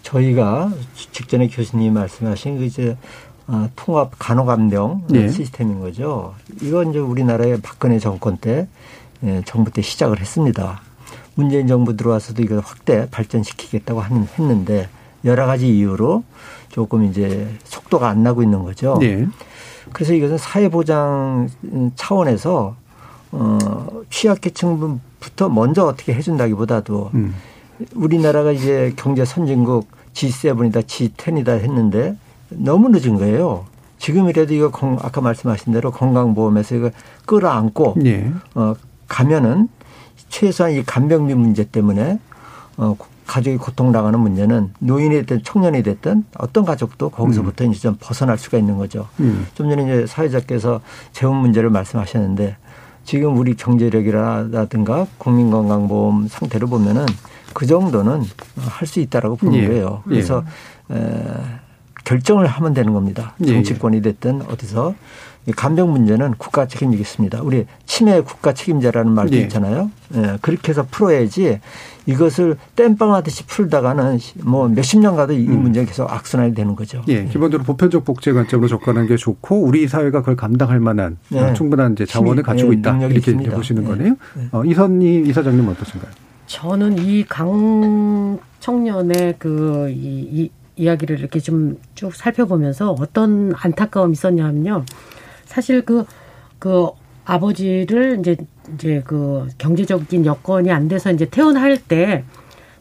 [0.04, 0.72] 저희가
[1.12, 2.98] 직전에 교수님 말씀하신 그 이제
[3.48, 5.30] 아, 통합 간호감병 예.
[5.30, 6.34] 시스템인 거죠.
[6.62, 8.68] 이건 이제 우리나라의 박근혜 정권 때
[9.24, 10.82] 예, 정부 때 시작을 했습니다.
[11.36, 14.88] 문재인 정부 들어와서도 이걸 확대 발전시키겠다고 하는 했는데
[15.26, 16.24] 여러 가지 이유로
[16.70, 19.00] 조금 이제 속도가 안 나고 있는 거죠.
[19.02, 19.28] 예.
[19.92, 21.50] 그래서 이것은 사회보장
[21.96, 22.76] 차원에서
[23.32, 27.36] 어, 취약계층부터 먼저 어떻게 해준다기보다도 음.
[27.96, 32.16] 우리나라가 이제 경제 선진국 G7이다, G10이다 했는데
[32.58, 33.66] 너무 늦은 거예요.
[34.00, 36.92] 지금이라도 이거 건- 아까 말씀하신 대로 건강보험에서 이거
[37.26, 38.32] 끌어안고 예.
[38.56, 38.74] 어,
[39.08, 39.70] 가면은
[40.30, 42.20] 최소한 이 간병비 문제 때문에
[42.78, 42.96] 어,
[43.28, 48.78] 가족이 고통당하는 문제는 노인이 됐든 청년이 됐든 어떤 가족도 거기서부터 이제 좀 벗어날 수가 있는
[48.78, 49.08] 거죠.
[49.22, 49.48] 음.
[49.56, 50.82] 좀 전에 이제 사회자께서
[51.14, 52.58] 재원 문제를 말씀하셨는데
[53.06, 57.06] 지금 우리 경제력이라든가 국민건강보험 상태를 보면은
[57.54, 58.24] 그 정도는
[58.58, 59.68] 할 수 있다라고 보는 예.
[59.68, 60.04] 거예요.
[60.08, 60.10] 예.
[60.10, 60.44] 그래서
[60.92, 60.96] 에,
[62.04, 63.34] 결정을 하면 되는 겁니다.
[63.44, 63.54] 예, 예.
[63.54, 64.96] 정치권이 됐든 어디서
[65.46, 67.42] 이 간병 문제는 국가 책임이겠습니다.
[67.42, 69.42] 우리 치매 국가 책임자라는 말도 예.
[69.42, 69.92] 있잖아요.
[70.16, 71.60] 예, 그렇게 해서 풀어야지
[72.06, 77.02] 이것을 땜빵 하듯이 풀다가는 뭐 몇십 년 가도 이 문제가 계속 악순환이 되는 거죠.
[77.10, 81.42] 예, 기본적으로 보편적 복제 관점으로 접근하는 게 좋고 우리 사회가 그걸 감당할 만한 네.
[81.42, 83.56] 어, 충분한 이제 자원을 갖추고 네, 있다 이렇게 있습니다.
[83.56, 83.88] 보시는 네.
[83.90, 84.16] 거네요.
[84.36, 84.48] 네.
[84.52, 86.12] 어, 이선희 이사장님 어떠신가요?
[86.48, 94.84] 저는 이 강 청년의 그, 이, 이 이야기를 이렇게 좀 쭉 살펴보면서 어떤 안타까움이 있었냐면요.
[95.46, 96.04] 사실 그,
[96.60, 96.90] 그
[97.24, 98.36] 아버지를 이제,
[98.74, 102.26] 이제 그 경제적인 여건이 안 돼서 이제 퇴원할 때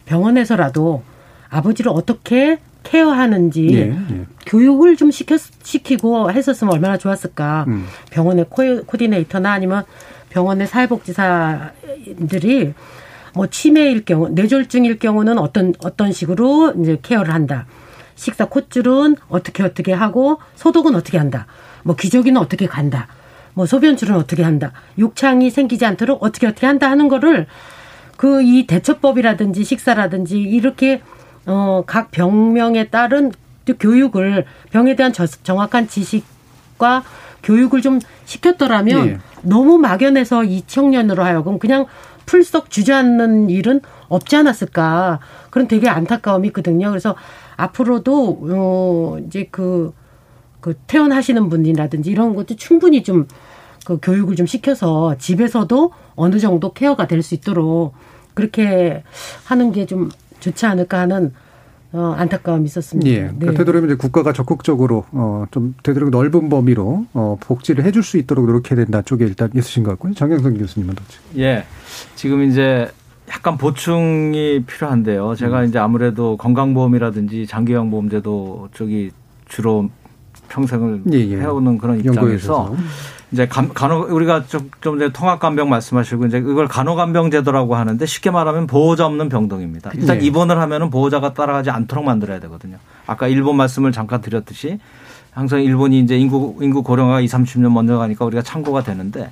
[0.07, 1.05] 병원에서라도
[1.49, 4.27] 아버지를 어떻게 케어하는지 예, 예.
[4.47, 7.67] 교육을 좀 시켰, 시키고 했었으면 얼마나 좋았을까.
[7.69, 7.87] 음.
[8.11, 9.85] 병원의 코, 코디네이터나 아니면
[10.31, 12.75] 병원의 사회복지사들이
[13.35, 17.67] 뭐 치매일 경우, 뇌졸중일 경우는 어떤, 어떤 식으로 이제 케어를 한다.
[18.23, 21.47] 식사 콧줄은 어떻게 어떻게 하고 소독은 어떻게 한다.
[21.83, 23.09] 뭐 기저귀는 어떻게 간다.
[23.55, 24.73] 뭐 소변줄은 어떻게 한다.
[24.99, 27.47] 욕창이 생기지 않도록 어떻게 어떻게 한다 하는 거를
[28.17, 31.03] 그 이 대처법이라든지 식사라든지 이렇게
[31.47, 33.33] 어 각 병명에 따른
[33.65, 37.03] 또 교육을 병에 대한 저- 정확한 지식과
[37.43, 39.19] 교육을 좀 시켰더라면 예.
[39.43, 41.87] 너무 막연해서 이 청년으로 하여금 그냥
[42.27, 43.81] 풀썩 주저앉는 일은
[44.15, 46.89] 없지 않았을까 그런 되게 안타까움이 있거든요.
[46.91, 47.17] 그래서
[47.57, 49.93] 앞으로도 어 이제 그,
[50.61, 53.27] 그 퇴원하시는 분이라든지 이런 것도 충분히 좀
[53.85, 57.95] 그 교육을 좀 시켜서 집에서도 어느 정도 케어가 될 수 있도록
[58.35, 59.03] 그렇게
[59.45, 60.09] 하는 게 좀
[60.39, 61.33] 좋지 않을까 하는
[61.93, 63.11] 어, 안타까움이 있었습니다.
[63.11, 63.17] 예.
[63.23, 63.59] 그러니까 네.
[63.59, 68.77] 되도록이면 이제 국가가 적극적으로 어, 좀 되도록 넓은 범위로 어, 복지를 해줄 수 있도록 노력해야
[68.77, 70.15] 된다 쪽에 일단 있으신 것 같고요.
[70.15, 71.43] 정영선 교수님은 어떻게?
[71.43, 71.65] 예.
[72.15, 72.89] 지금 이제
[73.33, 75.35] 약간 보충이 필요한데요.
[75.35, 75.65] 제가 음.
[75.65, 79.11] 이제 아무래도 건강보험이라든지 장기요양보험제도 쪽이
[79.49, 79.89] 주로
[80.49, 81.41] 평생을 예, 예.
[81.41, 82.75] 해오는 그런 입장에서
[83.31, 88.67] 이제 간, 간호 우리가 좀, 좀 전에 통합간병 말씀하시고 이제 이걸 간호간병제도라고 하는데 쉽게 말하면
[88.67, 89.93] 보호자 없는 병동입니다.
[89.95, 90.27] 일단 네.
[90.27, 92.77] 입원을 하면은 보호자가 따라가지 않도록 만들어야 되거든요.
[93.07, 94.79] 아까 일본 말씀을 잠깐 드렸듯이
[95.31, 99.31] 항상 일본이 이제 인구 인구 고령화가 2, 30년 먼저 가니까 우리가 참고가 되는데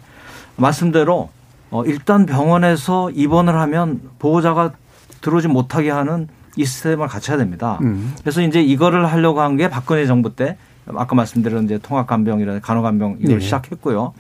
[0.57, 1.29] 말씀대로
[1.71, 4.73] 어 일단 병원에서 입원을 하면 보호자가
[5.21, 7.79] 들어오지 못하게 하는 이 시스템을 갖춰야 됩니다.
[7.83, 8.15] 음.
[8.23, 10.57] 그래서 이제 이거를 하려고 한 게 박근혜 정부 때
[10.87, 13.45] 아까 말씀드린 이제 통합간병이라는 간호간병 이걸 네.
[13.45, 14.13] 시작했고요.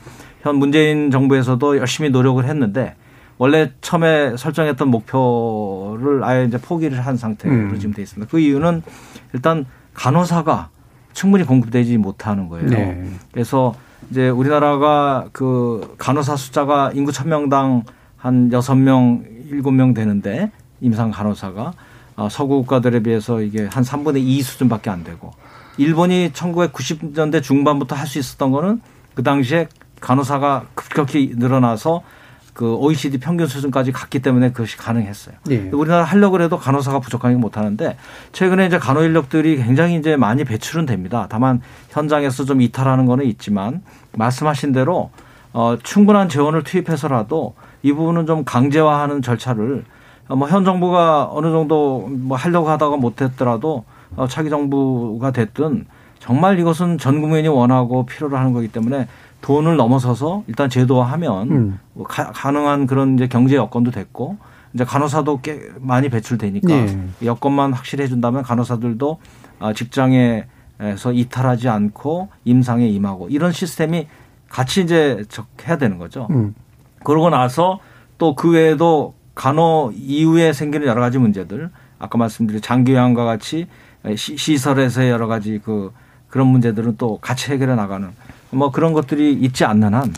[0.43, 2.95] 현 문재인 정부에서도 열심히 노력을 했는데
[3.39, 7.79] 원래 처음에 설정했던 목표를 아예 이제 포기를 한 상태로 음.
[7.79, 8.31] 지금 돼 있습니다.
[8.31, 8.83] 그 이유는
[9.33, 10.69] 일단 간호사가
[11.13, 12.69] 충분히 공급되지 못하는 거예요.
[12.69, 13.11] 네.
[13.33, 13.75] 그래서
[14.11, 17.85] 이제 우리나라가 그 간호사 숫자가 인구 천명당
[18.17, 21.73] 한 여섯 명 일곱 명 되는데 임상 간호사가
[22.17, 25.31] 어, 서구 국가들에 비해서 이게 한 3분의 2 수준밖에 안 되고
[25.79, 28.81] 일본이 1990년대 중반부터 할 수 있었던 거는
[29.15, 29.69] 그 당시에
[30.01, 32.03] 간호사가 급격히 늘어나서
[32.61, 35.35] 그 OECD 평균 수준까지 갔기 때문에 그것이 가능했어요.
[35.47, 35.71] 네.
[35.73, 37.97] 우리나라 하려고 해도 간호사가 부족하게 못 하는데
[38.33, 41.27] 최근에 이제 간호 인력들이 굉장히 이제 많이 배출은 됩니다.
[41.31, 43.81] 다만 현장에서 좀 이탈하는 거는 있지만
[44.13, 45.11] 말씀하신 대로
[45.55, 49.87] 어 충분한 재원을 투입해서라도 이 부분은 좀 강제화하는 절차를
[50.29, 53.85] 뭐현 정부가 어느 정도 뭐 하려고 하다가 못 했더라도
[54.17, 55.87] 어, 차기 정부가 됐든
[56.19, 59.09] 정말 이것은 전 국민이 원하고 필요로 하는 거기 때문에
[59.41, 61.79] 돈을 넘어서서 일단 제도화하면 음.
[61.95, 64.37] 뭐 가, 능한 그런 이제 경제 여건도 됐고
[64.75, 67.09] 이제 간호사도 꽤 많이 배출되니까 네.
[67.25, 69.19] 여건만 확실히 해준다면 간호사들도
[69.59, 74.07] 아, 직장에서 이탈하지 않고 임상에 임하고 이런 시스템이
[74.49, 75.25] 같이 이제
[75.67, 76.27] 해야 되는 거죠.
[76.31, 76.55] 음.
[77.05, 77.81] 그러고 나서
[78.19, 83.67] 또 그 외에도 간호 이후에 생기는 여러 가지 문제들 아까 말씀드린 장기요양과 같이
[84.15, 85.93] 시설에서의 여러 가지 그
[86.29, 88.11] 그런 문제들은 또 같이 해결해 나가는
[88.51, 90.13] 뭐 그런 것들이 있지 않는 한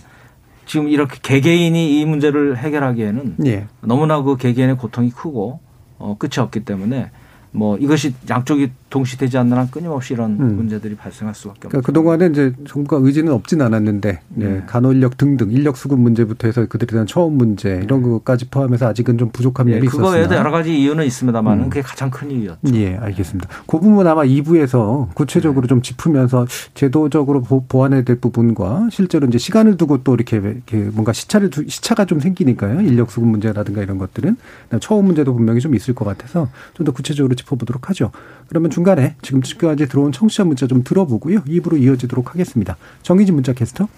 [0.67, 3.67] 지금 이렇게 개개인이 이 문제를 해결하기에는 예.
[3.81, 5.61] 너무나 그 개개인의 고통이 크고
[5.99, 7.11] 어 끝이 없기 때문에
[7.51, 10.57] 뭐 이것이 양쪽이 동시되지 않는 한 끊임없이 이런 음.
[10.57, 11.83] 문제들이 발생할 수밖에 그러니까 없는.
[11.83, 14.47] 그동안에 이제 정부가 의지는 없진 않았는데 네.
[14.47, 14.63] 네.
[14.67, 18.11] 간호 인력 등등 인력 수급 문제부터 해서 그들에 대한 처음 문제 이런 네.
[18.11, 19.87] 것까지 포함해서 아직은 좀 부족한 면이 네.
[19.87, 20.11] 있었습니다.
[20.11, 21.69] 그거에도 여러 가지 이유는 있습니다만 음.
[21.71, 22.75] 그게 가장 큰 이유였죠.
[22.75, 23.49] 예, 알겠습니다.
[23.67, 30.03] 그 부분 아마 2부에서 구체적으로 좀 짚으면서 제도적으로 보완해야 될 부분과 실제로 이제 시간을 두고
[30.05, 32.83] 또 이렇게, 이렇게 뭔가 시차를 두, 시차가 좀 생기니까요.
[32.83, 34.37] 인력 수급 문제라든가 이런 것들은
[34.81, 38.11] 처음 문제도 분명히 좀 있을 것 같아서 좀 더 구체적으로 짚어보도록 하죠.
[38.49, 41.43] 그러면 중 간에 지금까지 들어온 청취자 문자 좀 들어보고요.
[41.47, 42.77] 입으로 이어지도록 하겠습니다.
[43.03, 43.89] 정희진 문자 캐스터.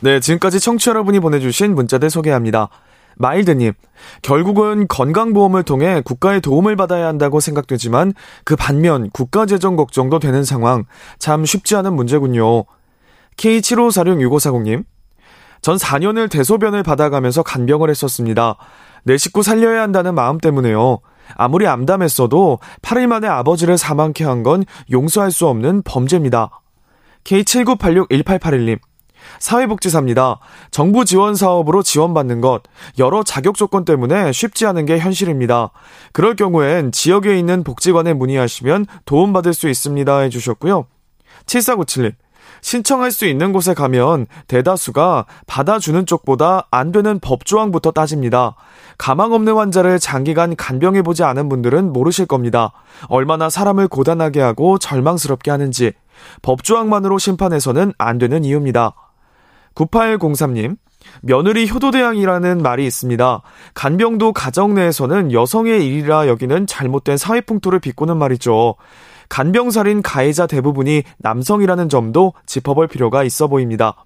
[0.00, 2.68] 네, 지금까지 청취자 여러분이 보내주신 문자들 소개합니다.
[3.16, 3.72] 마일드님,
[4.22, 8.12] 결국은 건강보험을 통해 국가의 도움을 받아야 한다고 생각되지만
[8.44, 10.84] 그 반면 국가 재정 걱정도 되는 상황
[11.18, 12.64] 참 쉽지 않은 문제군요.
[13.36, 14.84] K75466540님,
[15.62, 18.56] 전 4년을 대소변을 받아가면서 간병을 했었습니다.
[19.04, 20.98] 내 식구 살려야 한다는 마음 때문에요.
[21.36, 26.60] 아무리 암담했어도 8일 만에 아버지를 사망케 한 건 용서할 수 없는 범죄입니다.
[27.24, 28.78] K79861881님.
[29.38, 30.38] 사회복지사입니다.
[30.70, 32.62] 정부 지원 사업으로 지원받는 것,
[32.98, 35.70] 여러 자격 조건 때문에 쉽지 않은 게 현실입니다.
[36.12, 40.18] 그럴 경우엔 지역에 있는 복지관에 문의하시면 도움받을 수 있습니다.
[40.18, 40.86] 해주셨고요.
[41.46, 42.12] 7497님.
[42.60, 48.54] 신청할 수 있는 곳에 가면 대다수가 받아주는 쪽보다 안 되는 법조항부터 따집니다.
[48.96, 52.72] 가망 없는 환자를 장기간 간병해보지 않은 분들은 모르실 겁니다.
[53.08, 55.92] 얼마나 사람을 고단하게 하고 절망스럽게 하는지.
[56.42, 58.94] 법조항만으로 심판해서는 안 되는 이유입니다.
[59.74, 60.76] 9803님,
[61.20, 63.42] 며느리 효도대항이라는 말이 있습니다.
[63.74, 68.76] 간병도 가정 내에서는 여성의 일이라 여기는 잘못된 사회 풍토를 비꼬는 말이죠.
[69.34, 74.04] 간병살인 가해자 대부분이 남성이라는 점도 짚어볼 필요가 있어 보입니다.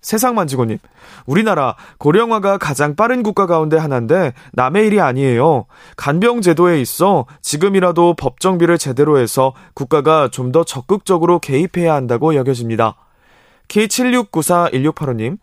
[0.00, 0.78] 세상 만지고님,
[1.26, 5.66] 우리나라 고령화가 가장 빠른 국가 가운데 하나인데 남의 일이 아니에요.
[5.98, 12.96] 간병 제도에 있어 지금이라도 법 정비를 제대로 해서 국가가 좀 더 적극적으로 개입해야 한다고 여겨집니다.
[13.68, 15.36] K76941685님,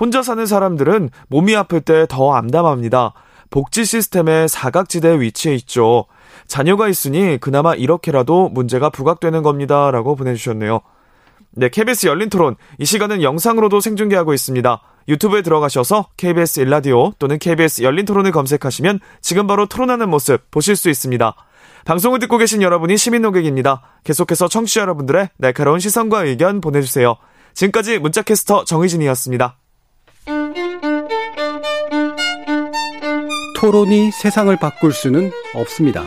[0.00, 3.12] 혼자 사는 사람들은 몸이 아플 때 더 암담합니다.
[3.50, 6.06] 복지 시스템의 사각지대에 위치해 있죠.
[6.48, 9.90] 자녀가 있으니 그나마 이렇게라도 문제가 부각되는 겁니다.
[9.90, 10.80] 라고 보내주셨네요.
[11.52, 12.56] 네, KBS 열린 토론.
[12.78, 14.82] 이 시간은 영상으로도 생중계하고 있습니다.
[15.08, 20.90] 유튜브에 들어가셔서 KBS 일라디오 또는 KBS 열린 토론을 검색하시면 지금 바로 토론하는 모습 보실 수
[20.90, 21.34] 있습니다.
[21.84, 23.82] 방송을 듣고 계신 여러분이 시민 농객입니다.
[24.04, 27.16] 계속해서 청취자 여러분들의 날카로운 시선과 의견 보내주세요.
[27.54, 29.56] 지금까지 문자캐스터 정희진이었습니다.
[33.56, 36.06] 토론이 세상을 바꿀 수는 없습니다.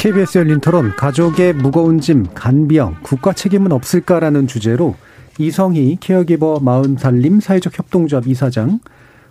[0.00, 4.94] KBS 열린 토론 가족의 무거운 짐 간병 국가 책임은 없을까라는 주제로
[5.38, 8.80] 이성희 케어기버 마흔살림 사회적 협동조합 이사장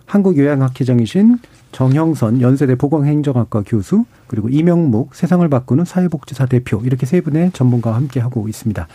[0.06, 1.38] 한국요양학회장이신
[1.72, 8.20] 정형선 연세대 보건행정학과 교수 그리고 이명묵 세상을 바꾸는 사회복지사 대표 이렇게 세 분의 전문가와 함께
[8.20, 8.86] 하고 있습니다.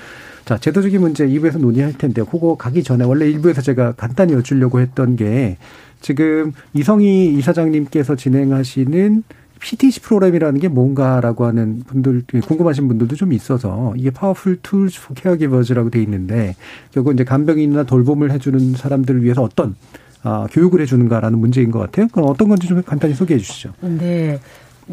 [0.46, 5.18] 자 제도적인 문제 2부에서 논의할 텐데 그거 가기 전에 원래 1부에서 제가 간단히 여쭈려고 했던
[5.18, 5.58] 게
[6.00, 9.24] 지금 이성희 이사장님께서 진행하시는
[9.60, 15.89] PTC 프로그램이라는 게 뭔가라고 하는 분들 궁금하신 분들도 좀 있어서 이게 Powerful Tools for Caregivers라고
[15.89, 16.56] 돼 있는데
[16.91, 19.76] 결국 이제 간병인이나 돌봄을 해주는 사람들을 위해서 어떤
[20.24, 22.08] 아, 교육을 해주는가라는 문제인 것 같아요.
[22.12, 23.74] 그럼 어떤 건지 좀 간단히 소개해 주시죠.
[23.82, 24.39] 네.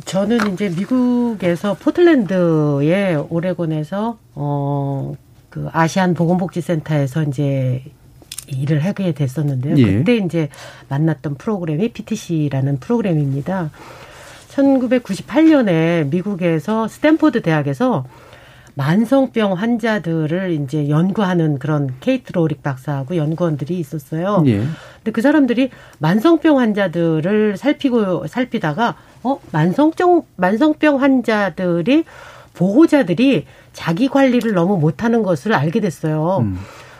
[0.04, 5.14] 저는 이제 미국에서 포틀랜드의 오레곤에서 어,
[5.48, 7.82] 그 아시안 보건복지센터에서 이제
[8.46, 9.76] 일을 하게 됐었는데요.
[9.78, 9.98] 예.
[9.98, 10.48] 그때 이제
[10.88, 13.70] 만났던 프로그램이 PTC라는 프로그램입니다.
[14.54, 18.04] 1998년에 미국에서 스탠포드 대학에서
[18.74, 24.42] 만성병 환자들을 이제 연구하는 그런 케이트 로릭 박사하고 연구원들이 있었어요.
[24.46, 24.58] 예.
[24.58, 28.94] 근데 그 사람들이 만성병 환자들을 살피고 살피다가
[29.24, 32.04] 어 만성병 만성병 환자들이
[32.54, 36.38] 보호자들이 자기 관리를 너무 못하는 것을 알게 됐어요.
[36.40, 36.58] 음.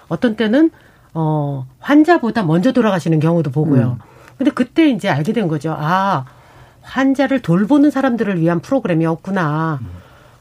[0.09, 0.71] 어떤 때는
[1.15, 3.99] 어 환자보다 먼저 돌아가시는 경우도 보고요.
[3.99, 4.13] 음.
[4.37, 5.75] 근데 그때 이제 알게 된 거죠.
[5.79, 6.27] 아
[6.83, 9.79] 환자를 돌보는 사람들을 위한 프로그램이었구나.
[9.81, 9.87] 음.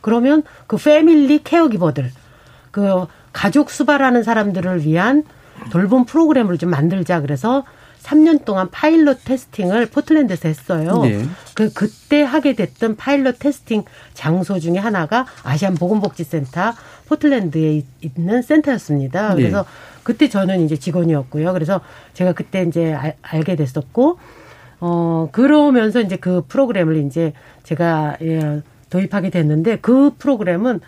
[0.02, 2.12] 그러면 그 패밀리 케어기버들,
[2.72, 5.24] 그 가족 수발하는 사람들을 위한
[5.72, 7.64] 돌봄 프로그램을 좀 만들자 그래서
[8.02, 11.04] 3년 동안 파일럿 테스팅을 포틀랜드에서 했어요.
[11.04, 11.24] 네.
[11.54, 13.84] 그 그때 하게 됐던 pilot testing
[14.16, 16.74] 장소 중에 하나가 아시안 보건복지센터
[17.08, 19.30] 포틀랜드에 있는 센터였습니다.
[19.30, 19.36] 네.
[19.36, 19.68] 그래서 네.
[20.04, 21.54] 그때 저는 이제 직원이었고요.
[21.54, 21.82] 그래서
[22.14, 24.18] 제가 그때 이제 알, 알게 됐었고
[24.82, 30.82] 어 그러면서 이제 그 프로그램을 이제 제가 예, 도입하게 됐는데 그 프로그램은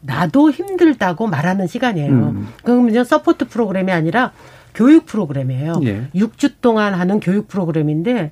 [0.00, 2.10] 나도 힘들다고 말하는 시간이에요.
[2.10, 2.48] 음.
[2.62, 4.32] 그러면 support 프로그램이 아니라
[4.74, 5.74] 교육 프로그램이에요.
[5.82, 6.08] 예.
[6.14, 8.30] 6주 동안 하는 교육 프로그램인데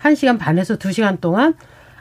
[0.00, 1.54] 1시간 반에서 2시간 동안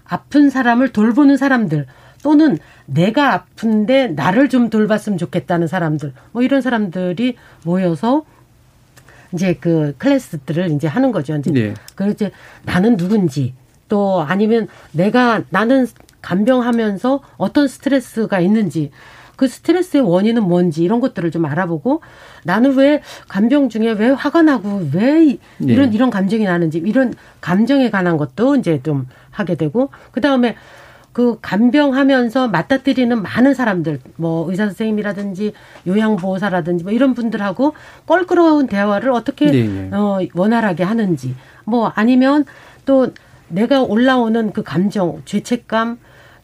[0.06, 1.88] 아픈 사람을 돌보는 사람들
[2.24, 8.24] 또는 내가 아픈데 나를 좀 돌봤으면 좋겠다는 사람들 뭐 이런 사람들이 모여서
[9.34, 11.36] 이제 그 클래스들을 이제 하는 거죠.
[11.36, 11.74] 이제 네.
[11.96, 12.32] 그 이제
[12.64, 13.54] 나는 누군지
[13.88, 15.88] 또 아니면 내가 나는
[16.22, 18.92] 간병하면서 어떤 스트레스가 있는지
[19.36, 22.02] 그 스트레스의 원인은 뭔지 이런 것들을 좀 알아보고
[22.44, 25.96] 나는 왜 간병 중에 왜 화가 나고 왜 이런 네.
[25.96, 30.56] 이런 감정이 나는지 이런 감정에 관한 것도 이제 좀 하게 되고 그다음에
[31.14, 35.54] 그 간병하면서 맞닥뜨리는 많은 사람들 뭐 의사 선생님이라든지
[35.88, 37.74] 요양보호사라든지 뭐 이런 분들하고
[38.08, 39.90] 껄끄러운 대화를 어떻게 네.
[39.94, 41.36] 어 원활하게 하는지
[41.66, 42.46] 뭐 아니면
[42.86, 43.10] 또
[43.50, 46.00] 내가 올라오는 그 감정 죄책감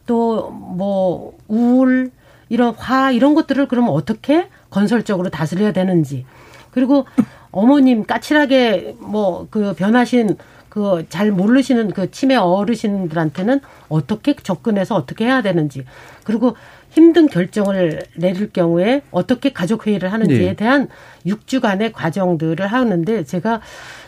[0.06, 2.10] 또 뭐 우울
[2.48, 6.24] 이런 화 이런 것들을 그러면 어떻게 건설적으로 다스려야 되는지
[6.70, 7.06] 그리고
[7.50, 10.36] 어머님 까칠하게 뭐 그 변하신
[10.78, 15.84] 그 잘 모르시는 그 치매 어르신들한테는 어떻게 접근해서 어떻게 해야 되는지
[16.24, 16.56] 그리고
[16.90, 20.54] 힘든 결정을 내릴 경우에 어떻게 가족 회의를 하는지에 네.
[20.54, 20.88] 대한
[21.26, 23.60] 6주간의 과정들을 하는데 제가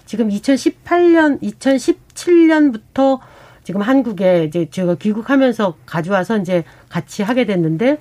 [0.06, 3.18] 지금 2018년 2017년부터
[3.64, 7.98] 지금 한국에 이제 제가 귀국하면서 가져와서 이제 같이 하게 됐는데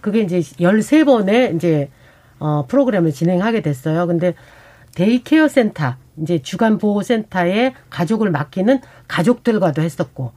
[0.00, 1.90] 그게 이제 13번의 이제
[2.38, 4.06] 어 프로그램을 진행하게 됐어요.
[4.06, 4.34] 근데
[4.94, 10.32] day care 센터 이제 주간 보호 센터에 가족을 맡기는 가족들과도 했었고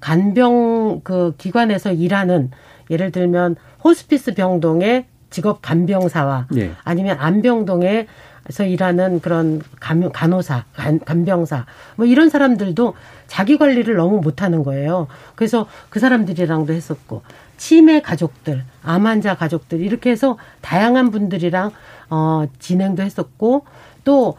[0.00, 2.50] 간병 그 기관에서 일하는
[2.90, 6.72] 예를 들면 호스피스 병동의 직업 간병사와 네.
[6.82, 8.06] 아니면 암병동에
[8.48, 12.94] 서 일하는 그런 간, 간호사, 간, 간병사 뭐 이런 사람들도
[13.28, 15.06] 자기 관리를 너무 못하는 거예요.
[15.36, 17.22] 그래서 그 사람들이랑도 했었고
[17.58, 21.70] 치매 가족들, 암 환자 가족들 이렇게 해서 다양한 분들이랑
[22.08, 23.66] 어 진행도 했었고
[24.02, 24.36] 또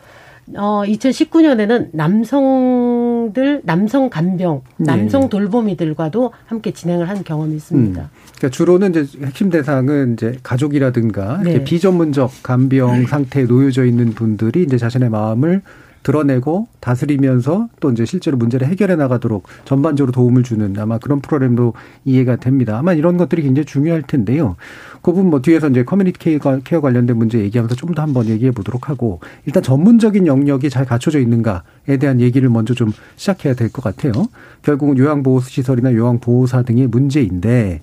[0.58, 4.86] 어, 2019년에는 남성들, 남성 간병, 네.
[4.86, 8.02] 남성 돌보미들과도 함께 진행을 한 경험이 있습니다.
[8.02, 8.08] 음.
[8.38, 11.64] 그러니까 주로는 이제 핵심 대상은 이제 가족이라든가 네.
[11.64, 15.62] 비전문적 간병 상태에 놓여져 있는 분들이 이제 자신의 마음을
[16.04, 21.74] 드러내고 다스리면서 또 이제 실제로 문제를 해결해 나가도록 전반적으로 도움을 주는 아마 그런 프로그램으로
[22.06, 22.78] 이해가 됩니다.
[22.80, 24.56] 아마 이런 것들이 굉장히 중요할 텐데요.
[25.02, 28.88] 그 부분 뭐 뒤에서 이제 community care, 관련된 문제 얘기하면서 좀 더 한번 얘기해 보도록
[28.90, 34.12] 하고 일단 전문적인 영역이 잘 갖춰져 있는가에 대한 얘기를 먼저 좀 시작해야 될 것 같아요.
[34.62, 37.82] 결국은 요양보호시설이나 요양보호사 등의 문제인데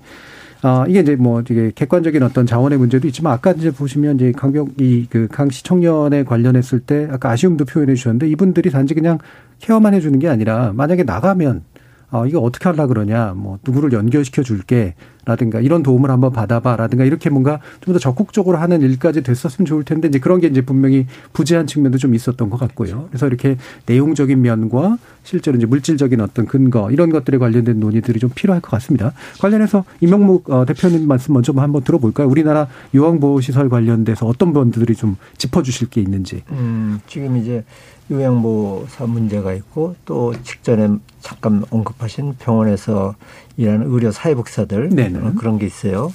[0.62, 4.74] 아, 이게 이제 뭐 이게 객관적인 어떤 자원의 문제도 있지만 아까 이제 보시면 이제 강병
[4.78, 9.18] 이그 강씨 청년에 관련했을 때 아까 아쉬움도 표현해 주셨는데 이분들이 단지 그냥
[9.60, 11.62] 케어만 해 주는 게 아니라 만약에 나가면
[12.10, 14.94] 어, 이거 어떻게 하려 그러냐, 뭐, 누구를 연결시켜 줄게,
[15.26, 19.84] 라든가, 이런 도움을 한번 받아봐, 라든가, 이렇게 뭔가 좀 더 적극적으로 하는 일까지 됐었으면 좋을
[19.84, 23.08] 텐데, 이제 그런 게 이제 분명히 부재한 측면도 좀 있었던 것 같고요.
[23.10, 28.62] 그래서 이렇게 내용적인 면과 실제로 이제 물질적인 어떤 근거, 이런 것들에 관련된 논의들이 좀 필요할
[28.62, 29.12] 것 같습니다.
[29.40, 32.26] 관련해서 이명묵 어, 대표님 말씀 먼저 한번 들어볼까요?
[32.26, 36.42] 우리나라 요양보호시설 관련돼서 어떤 분들이 좀 짚어주실 게 있는지.
[36.52, 37.64] 음, 지금 이제
[38.10, 40.88] 요양보호사 문제가 있고 또 직전에
[41.20, 43.14] 잠깐 언급하신 병원에서
[43.56, 45.18] 일하는 의료 사회복사들 네네.
[45.18, 46.10] 어, 그런 게 있어요.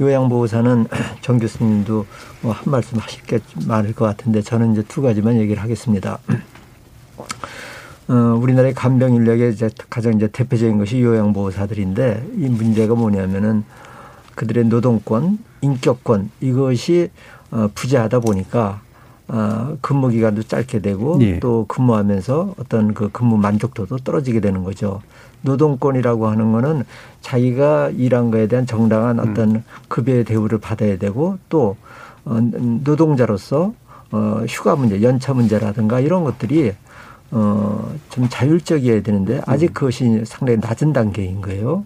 [0.00, 0.86] 요양보호사는
[1.22, 2.06] 정 교수님도
[2.42, 6.18] 뭐 한 말씀 하실 게 많을 것 같은데 저는 이제 두 가지만 얘기를 하겠습니다.
[8.08, 13.64] 어, 우리나라의 간병 인력의 이제 가장 이제 대표적인 것이 요양보호사들인데 이 문제가 뭐냐면은
[14.34, 17.10] 그들의 노동권, 인격권 이것이
[17.50, 18.80] 어, 부재하다 보니까
[19.32, 21.38] 어, 근무 기간도 짧게 되고 예.
[21.38, 25.00] 또 근무하면서 어떤 그 근무 만족도도 떨어지게 되는 거죠.
[25.42, 26.84] 노동권이라고 하는 거는
[27.20, 31.76] 자기가 일한 거에 대한 정당한 어떤 급여의 대우를 받아야 되고 또
[32.24, 33.72] 어, 노동자로서
[34.10, 36.72] 어, 휴가 문제, 연차 문제라든가 이런 것들이
[37.30, 41.84] 어, 좀 자율적이어야 되는데 아직 그것이 상당히 낮은 단계인 거예요.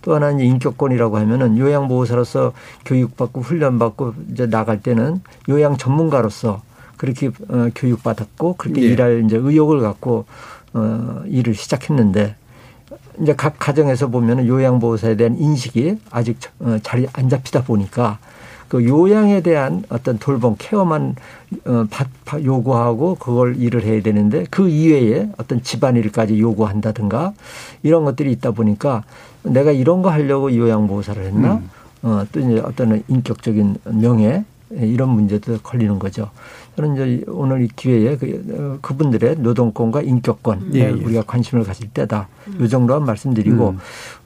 [0.00, 2.52] 또 하나는 인격권이라고 하면은 요양보호사로서
[2.86, 5.20] 교육받고 훈련받고 이제 나갈 때는
[5.50, 6.62] 요양 전문가로서
[6.98, 8.86] 그렇게 어, 교육받았고 그렇게 예.
[8.88, 10.26] 일할 이제 의욕을 갖고
[10.74, 12.34] 어, 일을 시작했는데
[13.22, 18.18] 이제 각 가정에서 보면은 요양보호사에 대한 인식이 아직 어, 잘안 잡히다 보니까
[18.68, 21.16] 그 요양에 대한 어떤 돌봄 케어만
[21.64, 27.32] 어, 받- 요구하고 그걸 일을 해야 되는데 그 이외에 어떤 집안일까지 요구한다든가
[27.82, 29.04] 이런 것들이 있다 보니까
[29.42, 31.70] 내가 이런 거 하려고 요양보호사를 했나 음.
[32.02, 36.28] 어, 또 이제 어떤 인격적인 명예 이런 문제도 걸리는 거죠.
[36.78, 40.88] 저는 이제 오늘 이 기회에 그, 어, 그분들의 노동권과 인격권 예, 예.
[40.90, 42.28] 우리가 관심을 가질 때다.
[42.60, 43.78] 이 정도만 말씀드리고 음.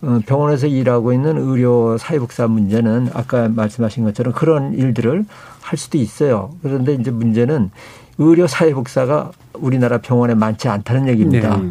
[0.03, 5.25] 어, 병원에서 일하고 있는 의료 사회복사 문제는 아까 말씀하신 것처럼 그런 일들을
[5.63, 6.51] 할 수도 있어요.
[6.63, 7.71] 그런데 이제 문제는
[8.19, 11.57] 의료 사회복사가 우리나라 병원에 많지 않다는 얘기입니다.
[11.57, 11.71] 네.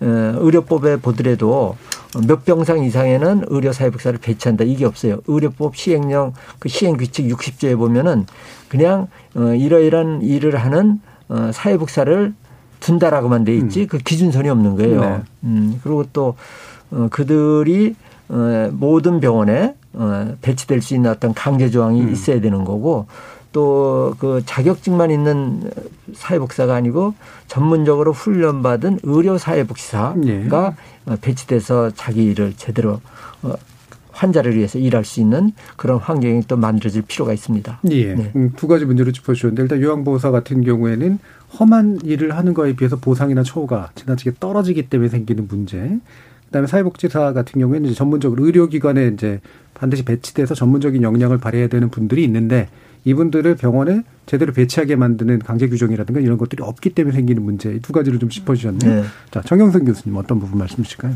[0.00, 1.76] 어, 의료법에 보더라도
[2.26, 5.18] 몇 병상 이상에는 의료 사회복사를 배치한다 이게 없어요.
[5.26, 8.26] 의료법 시행령 그 시행 규칙 60조에 보면은
[8.76, 9.06] 그냥
[9.36, 12.34] 어, 이러이러한 일을 하는 어, 사회복사를
[12.80, 15.00] 둔다라고만 돼 있지 그 기준선이 없는 거예요.
[15.00, 15.22] 네.
[15.44, 16.34] 음, 그리고 또
[16.90, 17.94] 어, 그들이
[18.28, 22.12] 어, 모든 병원에 어, 배치될 수 있는 어떤 강제 조항이 음.
[22.12, 23.06] 있어야 되는 거고
[23.52, 25.70] 또 그 자격증만 있는
[26.14, 27.14] 사회복사가 아니고
[27.46, 30.48] 전문적으로 훈련받은 의료 사회복지사가 예.
[31.06, 33.00] 어, 배치돼서 자기 일을 제대로
[33.42, 33.54] 어,
[34.14, 37.80] 환자를 위해서 일할 수 있는 그런 환경이 또 만들어질 필요가 있습니다.
[37.90, 38.14] 예.
[38.14, 38.32] 네.
[38.36, 41.18] 음, 두 가지 문제를 짚어주셨는데 일단 요양보호사 같은 경우에는
[41.58, 45.98] 험한 일을 하는 거에 비해서 보상이나 처우가 지나치게 떨어지기 때문에 생기는 문제.
[46.46, 49.40] 그다음에 사회복지사 같은 경우에는 이제 전문적으로 의료기관에 이제
[49.74, 52.68] 반드시 배치돼서 전문적인 역량을 발휘해야 되는 분들이 있는데
[53.04, 58.18] 이분들을 병원에 제대로 배치하게 만드는 강제 규정이라든가 이런 것들이 없기 때문에 생기는 문제 이두 가지를
[58.18, 59.02] 좀 짚어주셨네요.
[59.02, 59.04] 네.
[59.30, 61.14] 자 정영선 교수님 어떤 부분 말씀 주실까요?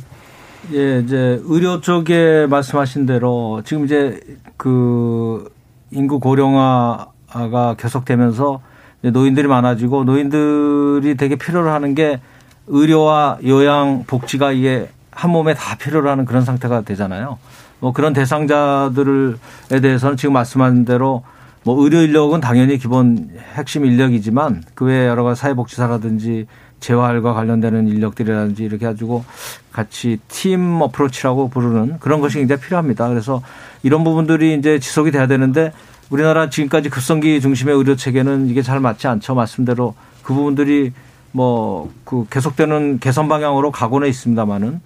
[0.73, 4.21] 예, 이제 의료 쪽에 말씀하신 대로 지금 이제
[4.59, 5.51] 그
[5.91, 8.61] 인구 고령화가 계속되면서
[9.01, 12.21] 노인들이 많아지고 노인들이 되게 필요로 하는 게
[12.67, 17.39] 의료와 요양 복지가 이게 한 몸에 다 필요로 하는 그런 상태가 되잖아요.
[17.81, 21.23] 뭐 그런 대상자들에 대해서는 지금 말씀하신 대로
[21.65, 26.47] 뭐 의료 인력은 당연히 기본 핵심 인력이지만 그 외에 여러 가지 사회복지사라든지
[26.81, 29.25] 재활과 관련되는 인력들이라든지 이렇게 가지고
[29.73, 33.09] 같이 팀 어프로치라고 부르는 그런 것이 굉장히 필요합니다.
[33.09, 33.43] 그래서
[33.83, 35.73] 이런 부분들이 이제 지속이 돼야 되는데
[36.11, 39.35] 우리나라 지금까지 급성기 중심의 의료 체계는 이게 잘 맞지 않죠.
[39.35, 40.93] 말씀대로 그 부분들이
[41.33, 44.81] 뭐 그 계속되는 개선 방향으로 가고는 있습니다만은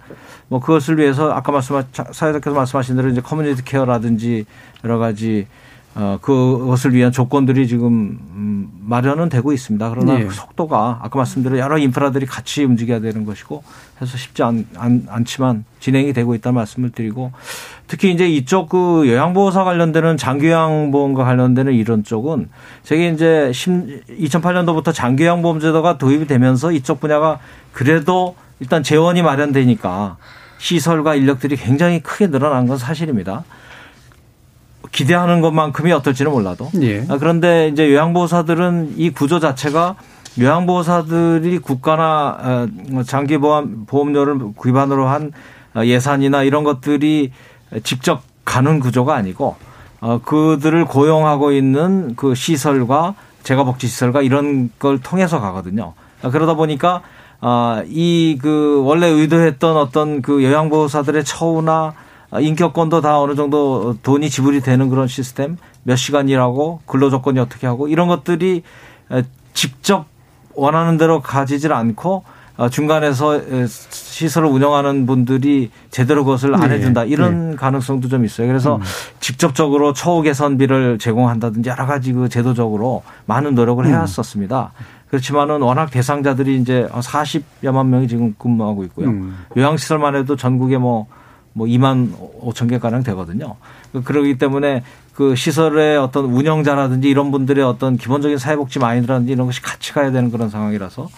[0.49, 4.45] 뭐 그것을 위해서 아까 말씀 사회자께서 말씀하신 대로 이제 커뮤니티 케어라든지
[4.83, 5.47] 여러 가지
[5.95, 9.89] 어, 그것을 위한 조건들이 지금 음, 마련은 되고 있습니다.
[9.91, 10.25] 그러나 네.
[10.25, 13.63] 그 속도가 아까 말씀드린 여러 인프라들이 같이 움직여야 되는 것이고
[14.01, 17.31] 해서 쉽지 않, 않, 않 지만 진행이 되고 있다는 말씀을 드리고
[17.87, 22.49] 특히 이제 이쪽 그 요양보호사 관련되는 장기요양보험과 관련되는 이런 쪽은
[22.83, 27.37] 저게 이제 2008년도부터 장기요양보험제도가 도입이 되면서 이쪽 분야가
[27.71, 30.17] 그래도 일단 재원이 마련되니까
[30.57, 33.43] 시설과 인력들이 굉장히 크게 늘어난 건 사실입니다.
[34.91, 36.69] 기대하는 것만큼이 어떨지는 몰라도.
[36.81, 37.05] 예.
[37.09, 39.95] 아, 그런데 이제 요양보호사들은 이 구조 자체가
[40.39, 45.31] 요양보호사들이 국가나 어, 장기보험 보험료를 기반으로 한
[45.75, 47.31] 어, 예산이나 이런 것들이
[47.83, 49.55] 직접 가는 구조가 아니고
[50.01, 55.93] 어, 그들을 고용하고 있는 그 시설과 재가복지 시설과 이런 걸 통해서 가거든요.
[56.21, 57.01] 아, 그러다 보니까
[57.41, 61.93] 아, 이그 원래 의도했던 어떤 그 요양보호사들의 처우나
[62.39, 67.67] 인격권도 다 어느 정도 돈이 지불이 되는 그런 시스템, 몇 시간 일하고 근로 조건이 어떻게
[67.67, 68.63] 하고 이런 것들이
[69.53, 70.05] 직접
[70.55, 72.23] 원하는 대로 가지질 않고
[72.55, 76.75] 어, 중간에서 시설을 운영하는 분들이 제대로 그것을 안 네.
[76.75, 77.55] 해준다 이런 네.
[77.55, 78.47] 가능성도 좀 있어요.
[78.47, 78.81] 그래서 음.
[79.19, 83.89] 직접적으로 처우 개선비를 제공한다든지 여러 가지 그 제도적으로 많은 노력을 음.
[83.89, 84.71] 해왔었습니다.
[85.09, 89.09] 그렇지만은 워낙 대상자들이 이제 40여만 명이 지금 근무하고 있고요.
[89.09, 89.35] 음.
[89.57, 91.07] 요양시설만 해도 전국에 뭐,
[91.53, 93.55] 뭐 2만 5천 개 가량 되거든요.
[94.03, 94.83] 그러기 때문에
[95.13, 100.31] 그 시설의 어떤 운영자라든지 이런 분들의 어떤 기본적인 사회복지 마인드라든지 이런 것이 같이 가야 되는
[100.31, 101.09] 그런 상황이라서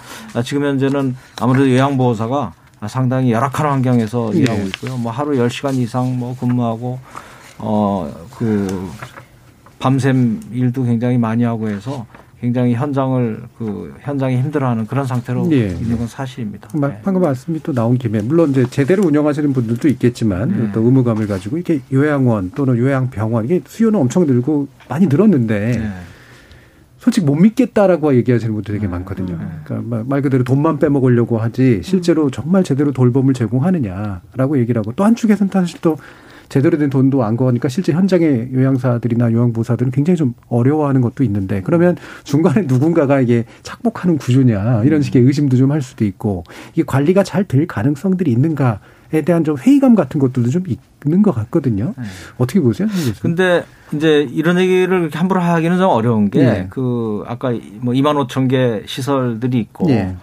[0.44, 2.54] 지금 현재는 아무래도 요양보호사가
[2.88, 4.40] 상당히 열악한 환경에서 예.
[4.40, 4.98] 일하고 있고요.
[4.98, 7.00] 뭐 하루 10시간 이상 뭐 근무하고
[7.58, 8.92] 어, 그
[9.80, 12.06] 밤샘 일도 굉장히 많이 하고 해서
[12.42, 15.70] 굉장히 현장을 그 현장이 힘들어하는 그런 상태로 예.
[15.70, 16.70] 있는 건 사실입니다.
[16.78, 17.00] 마- 네.
[17.04, 20.72] 방금 말씀이 또 나온 김에 물론 이제 제대로 운영하시는 분들도 있겠지만 네.
[20.74, 25.92] 또 의무감을 가지고 이게 요양원 또는 요양병원 이게 수요는 엄청 늘고 많이 늘었는데 네.
[27.00, 29.38] 솔직히 못 믿겠다라고 얘기하시는 분들이 되게 많거든요.
[29.38, 29.46] 네.
[29.64, 35.04] 그러니까 말- 말 그대로 돈만 빼먹으려고 하지 실제로 정말 제대로 돌봄을 제공하느냐라고 얘기를 하고 또
[35.04, 35.98] 한쪽에서는 사실 또
[36.50, 41.98] 제대로 된 돈도 안 거니까 실제 현장의 요양사들이나 요양보호사들은 굉장히 좀 어려워하는 것도 있는데 그러면
[42.24, 46.44] 중간에 누군가가 이게 착복하는 구조냐 이런 식의 의심도 좀 할 수도 있고
[46.74, 48.80] 이게 관리가 잘 될 가능성들이 있는가
[49.14, 50.64] 에 대한 좀 회의감 같은 것들도 좀
[51.06, 51.94] 있는 것 같거든요.
[52.38, 52.88] 어떻게 보세요?
[53.22, 56.68] 근데 이제 이런 얘기를 함부로 하기는 좀 어려운 게 예.
[56.72, 60.16] 그 아까 뭐 2만 5천 개 시설들이 있고 예.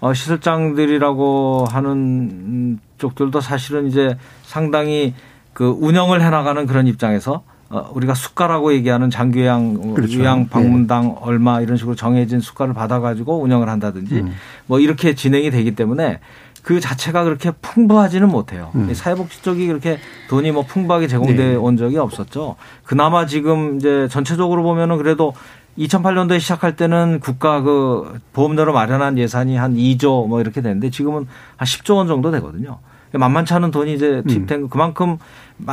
[0.00, 5.14] 어, 시설장들이라고 하는 쪽들도 사실은 이제 상당히
[5.52, 10.18] 그 운영을 해나가는 그런 입장에서 어, 우리가 수가라고 얘기하는 장교양 그렇죠.
[10.18, 14.34] 요양 방문당 얼마 이런 식으로 정해진 수가를 받아가지고 운영을 한다든지 음.
[14.66, 16.18] 뭐 이렇게 진행이 되기 때문에
[16.62, 18.70] 그 자체가 그렇게 풍부하지는 못해요.
[18.74, 18.92] 음.
[18.92, 19.98] 사회복지 쪽이 그렇게
[20.28, 21.54] 돈이 뭐 풍부하게 제공돼 네.
[21.54, 22.56] 온 적이 없었죠.
[22.84, 25.32] 그나마 지금 이제 전체적으로 보면은 그래도
[25.78, 31.26] 2008년도에 시작할 때는 국가 그 보험료로 마련한 예산이 한 2조 뭐 이렇게 되는데 지금은
[31.56, 32.78] 한 10조 원 정도 되거든요.
[33.12, 35.18] 만만치 않은 돈이 이제 투입된 거 그만큼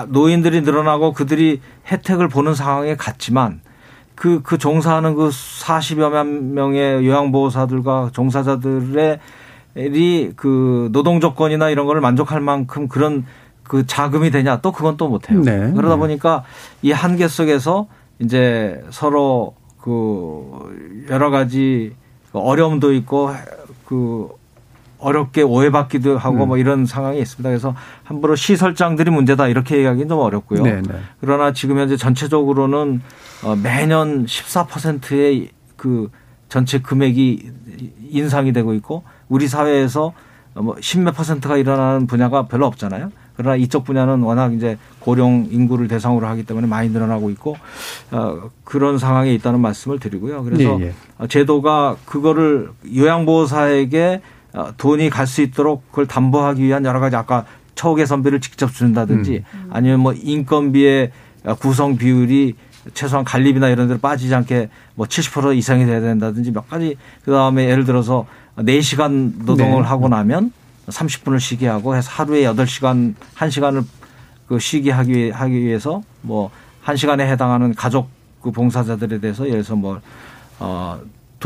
[0.09, 1.61] 노인들이 늘어나고 그들이
[1.91, 3.61] 혜택을 보는 상황에 갔지만
[4.15, 9.19] 그, 그 종사하는 그 40여만 명의 요양보호사들과 종사자들의
[10.35, 13.25] 그 노동 조건이나 이런 거를 만족할 만큼 그런
[13.63, 15.41] 그 자금이 되냐 또 그건 또 못해요.
[15.41, 15.71] 네.
[15.73, 15.99] 그러다 네.
[15.99, 16.43] 보니까
[16.81, 17.87] 이 한계 속에서
[18.19, 21.93] 이제 서로 그 여러 가지
[22.33, 23.31] 어려움도 있고
[23.85, 24.29] 그
[24.99, 26.47] 어렵게 오해받기도 하고 음.
[26.47, 27.49] 뭐 이런 상황이 있습니다.
[27.49, 30.63] 그래서 함부로 시설장들이 문제다 이렇게 얘기하기는 좀 어렵고요.
[30.63, 30.99] 네, 네.
[31.21, 33.01] 그러나 지금 현재 전체적으로는
[33.43, 36.09] 어, 매년 14%의 그
[36.49, 37.51] 전체 금액이
[38.09, 40.13] 인상이 되고 있고 우리 사회에서
[40.55, 43.11] 뭐 10몇 퍼센트가 일어나는 분야가 별로 없잖아요.
[43.35, 47.55] 그러나 이쪽 분야는 워낙 이제 고령 인구를 대상으로 하기 때문에 많이 늘어나고 있고
[48.11, 50.43] 어, 그런 상황에 있다는 말씀을 드리고요.
[50.43, 50.93] 그래서 예, 예.
[51.19, 54.36] 어, 제도가 그거를 요양보호사에게 어,
[54.77, 57.45] 돈이 갈 수 있도록 그걸 담보하기 위한 여러 가지 아까
[57.75, 61.11] 처우 개선비를 직접 준다든지 아니면 뭐 인건비의
[61.45, 62.55] 어, 구성 비율이
[62.93, 66.95] 최소한 관리비나 이런 데로 빠지지 않게 뭐 70% 이상이 돼야 된다든지 몇 가지
[67.25, 68.25] 그다음에 예를 들어서
[68.57, 69.87] 4시간 노동을 네.
[69.87, 70.51] 하고 나면
[70.87, 73.83] 30분을 쉬게 하고 해서 하루에 8시간 1시간을
[74.47, 76.49] 그 쉬게 하기, 위해- 하기 위해서 뭐
[76.85, 78.07] 1시간에 해당하는 가족
[78.41, 79.99] 그 봉사자들에 대해서 예를 들어서 뭐
[80.59, 80.97] 어,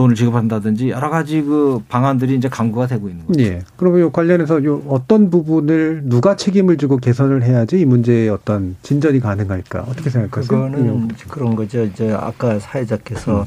[0.01, 3.39] 돈을 지급한다든지 여러 가지 그 방안들이 이제 강구가 되고 있는 거죠.
[3.41, 3.59] 예.
[3.75, 9.19] 그러면 요 관련해서 요 어떤 부분을 누가 책임을 지고 개선을 해야지 이 문제의 어떤 진전이
[9.19, 9.81] 가능할까?
[9.87, 10.47] 어떻게 생각하세요?
[10.47, 11.83] 그거는 그런 거죠.
[11.83, 13.45] 이제 아까 사회자께서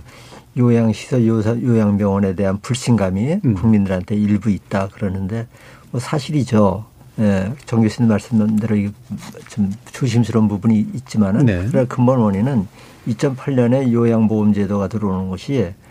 [0.56, 3.54] 요양시설, 요사- 요양병원에 대한 불신감이 음.
[3.54, 5.48] 국민들한테 일부 있다 그러는데
[5.90, 6.84] 뭐 사실이죠.
[7.18, 8.76] 예, 정 교수님 말씀대로
[9.48, 11.66] 좀 조심스러운 부분이 있지만은 네.
[11.70, 12.66] 그래 근본 원인은
[13.08, 15.83] 2008년에 요양보험제도가 들어오는 것이 어,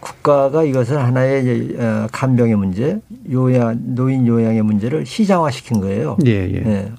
[0.00, 3.00] 국가가 이것을 하나의 어, 간병의 문제,
[3.30, 6.16] 요양 노인 요양의 문제를 시장화시킨 거예요.
[6.26, 6.62] 예, 예.
[6.66, 6.92] 예.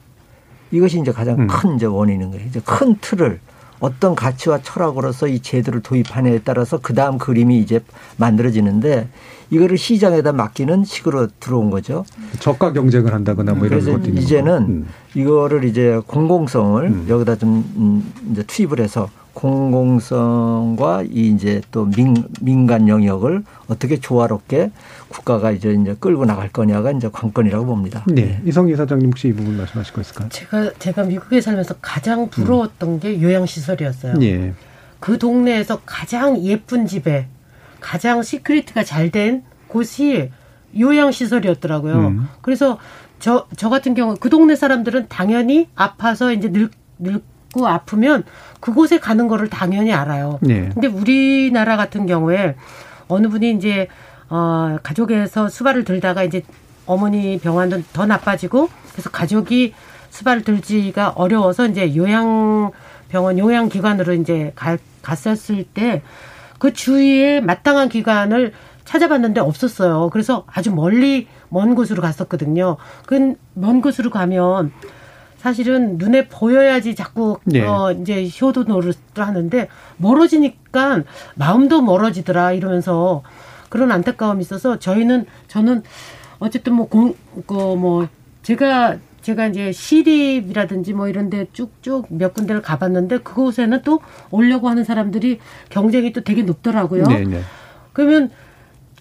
[0.71, 1.47] 이것이 이제 가장 음.
[1.47, 2.45] 큰 이제 원인인 거예요.
[2.47, 3.39] 이제 큰 틀을
[3.79, 7.82] 어떤 가치와 철학으로서 이 제도를 도입하느냐에 따라서 그 다음 그림이 이제
[8.17, 9.07] 만들어지는데
[9.49, 12.05] 이거를 시장에다 맡기는 식으로 들어온 거죠.
[12.39, 14.88] 저가 경쟁을 한다거나 뭐 이런 것도 이제는 음.
[15.13, 17.05] 이거를 이제 공공성을 음.
[17.09, 24.71] 여기다 좀 음, 이제 투입을 해서 공공성과 이 이제 또 민, 민간 영역을 어떻게 조화롭게
[25.07, 28.03] 국가가 이제 이제 끌고 나갈 거냐가 이제 관건이라고 봅니다.
[28.07, 28.21] 네.
[28.21, 28.41] 네.
[28.45, 30.29] 이성희 사장님 혹시 이 부분 말씀하실 거 있을까요?
[30.29, 32.99] 제가 제가 미국에 살면서 가장 부러웠던 음.
[32.99, 34.15] 게 요양 시설이었어요.
[34.15, 34.53] 네.
[34.99, 37.27] 그 동네에서 가장 예쁜 집에
[37.79, 40.29] 가장 시크릿가 잘 된 곳이
[40.79, 41.95] 요양 시설이었더라고요.
[41.95, 42.27] 음.
[42.41, 42.77] 그래서
[43.19, 47.23] 저, 저 같은 경우 그 동네 사람들은 당연히 아파서 이제 늙, 늙
[47.54, 48.24] 고 아프면
[48.60, 50.39] 그곳에 가는 거를 당연히 알아요.
[50.41, 50.70] 네.
[50.74, 52.56] 근데 우리나라 같은 경우에
[53.08, 53.88] 어느 분이 이제
[54.30, 56.43] 어, 가족에서 수발을 들다가 이제
[56.86, 59.74] 어머니 병환도 더 나빠지고 그래서 가족이
[60.10, 62.72] 수발을 들지가 어려워서 이제 요양
[63.10, 66.02] 병원 요양 기관으로 이제 가, 갔었을 때
[66.62, 68.54] 그 주위에 마땅한 기관을
[68.86, 70.12] 찾아봤는데 없었어요.
[70.12, 72.78] 그래서 아주 멀리 먼 곳으로 갔었거든요.
[73.08, 74.72] 그 먼 곳으로 가면
[75.42, 77.66] 사실은 눈에 보여야지 자꾸 네.
[77.66, 79.68] 어 이제 효도 노릇을 하는데
[79.98, 81.02] 멀어지니까
[81.34, 83.24] 마음도 멀어지더라 이러면서
[83.70, 85.82] 그런 안타까움이 있어서 저희는 저는
[86.38, 88.08] 어쨌든 뭐공그뭐
[88.44, 94.84] 제가 제가 이제 시립이라든지 뭐 이런 데 쭉쭉 몇 군데를 가봤는데 그곳에는 또 오려고 하는
[94.84, 95.39] 사람들이
[95.70, 97.06] 경쟁이 또 되게 높더라고요.
[97.06, 97.24] 네네.
[97.26, 97.42] 네.
[97.94, 98.30] 그러면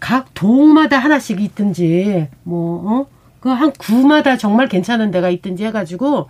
[0.01, 3.20] 각 동마다 하나씩 있든지 뭐 어?
[3.41, 6.29] 그 한 구마다 정말 괜찮은 데가 있든지 해가지고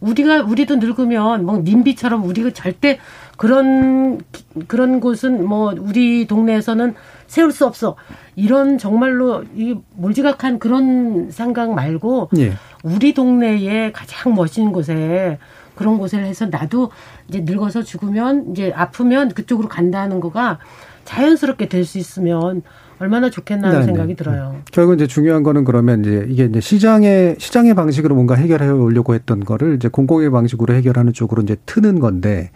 [0.00, 2.98] 우리가 우리도 늙으면 뭐 민비처럼 우리가 절대
[3.36, 4.20] 그런
[4.66, 6.94] 그런 곳은 뭐 우리 동네에서는
[7.26, 7.96] 세울 수 없어
[8.36, 12.52] 이런 정말로 이 몰지각한 그런 생각 말고 예.
[12.82, 15.38] 우리 동네에 가장 멋진 곳에
[15.76, 16.90] 그런 곳을 해서 나도
[17.28, 20.58] 이제 늙어서 죽으면 이제 아프면 그쪽으로 간다는 거가
[21.04, 22.62] 자연스럽게 될 수 있으면
[23.02, 23.92] 얼마나 좋겠나 하는 네, 네.
[23.92, 24.60] 생각이 들어요.
[24.70, 29.40] 결국 이제 중요한 거는 그러면 이제 이게 이제 시장의 시장의 방식으로 뭔가 해결해 오려고 했던
[29.40, 32.52] 거를 이제 공공의 방식으로 해결하는 쪽으로 이제 트는 건데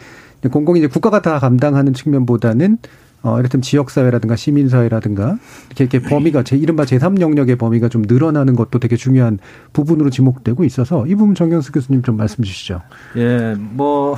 [0.49, 2.79] 공공이 이제 국가가 다 감당하는 측면보다는
[3.23, 5.37] 어, 이를테면 지역사회라든가 시민사회라든가
[5.71, 9.41] 이렇게, 이렇게 범위가 제 이른바 제3 영역의 범위가 좀 늘어나는 것도 되게 중요한
[9.73, 12.83] 부분으로 지목되고 있어서 이 부분 정경수 교수님 좀 말씀 주시죠.
[13.17, 14.17] 예, 뭐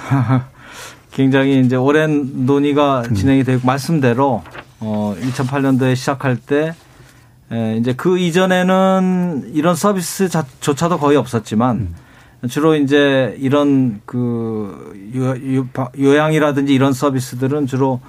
[1.11, 3.15] 굉장히 이제 오랜 논의가 음.
[3.15, 4.43] 진행이 되고 말씀대로
[4.81, 6.75] 어 2008년도에 시작할 때
[7.51, 11.77] 에, 이제 그 이전에는 이런 서비스조차도 거의 없었지만
[12.43, 12.49] 음.
[12.49, 14.99] 주로 이제 이런 그
[15.99, 18.01] 요 양이라든지 이런 서비스들은 주로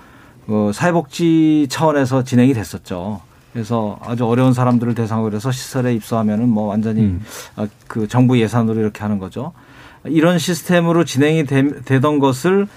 [0.46, 3.22] 그 사회복지 차원에서 진행이 됐었죠.
[3.54, 7.22] 그래서 아주 어려운 사람들을 대상으로 해서 시설에 입소하면은 뭐 완전히 음.
[7.56, 9.54] 아, 그 정부 예산으로 이렇게 하는 거죠.
[10.06, 12.68] 이런 시스템으로 진행이 되, 던 것을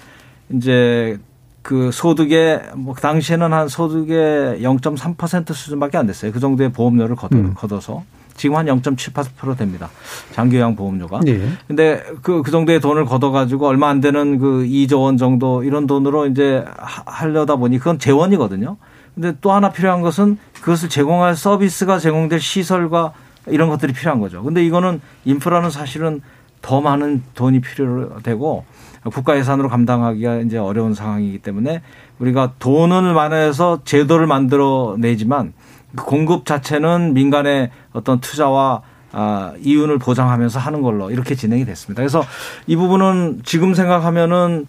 [0.51, 1.19] 이제
[1.63, 6.31] 그 소득의 뭐그 당시에는 한 소득의 0.3% 수준밖에 안 됐어요.
[6.31, 7.53] 그 정도의 보험료를 걷어, 음.
[7.55, 8.03] 걷어서
[8.35, 9.89] 지금 한 0.78% 됩니다.
[10.33, 11.21] 장기요양 보험료가.
[11.21, 11.47] 네.
[11.67, 16.27] 근데 그, 그 정도의 돈을 걷어가지고 얼마 안 되는 그 2조 원 정도 이런 돈으로
[16.27, 18.75] 이제 하려다 보니 그건 재원이거든요.
[19.15, 23.13] 근데 또 하나 필요한 것은 그것을 제공할 서비스가 제공될 시설과
[23.47, 24.43] 이런 것들이 필요한 거죠.
[24.43, 26.21] 근데 이거는 인프라는 사실은
[26.61, 28.65] 더 많은 돈이 필요되고
[29.11, 31.81] 국가 예산으로 감당하기가 이제 어려운 상황이기 때문에
[32.19, 35.53] 우리가 돈을 마련해서 제도를 만들어 내지만
[35.95, 38.81] 그 공급 자체는 민간의 어떤 투자와
[39.11, 42.01] 아, 이윤을 보장하면서 하는 걸로 이렇게 진행이 됐습니다.
[42.01, 42.23] 그래서
[42.65, 44.65] 이 부분은 지금 생각하면은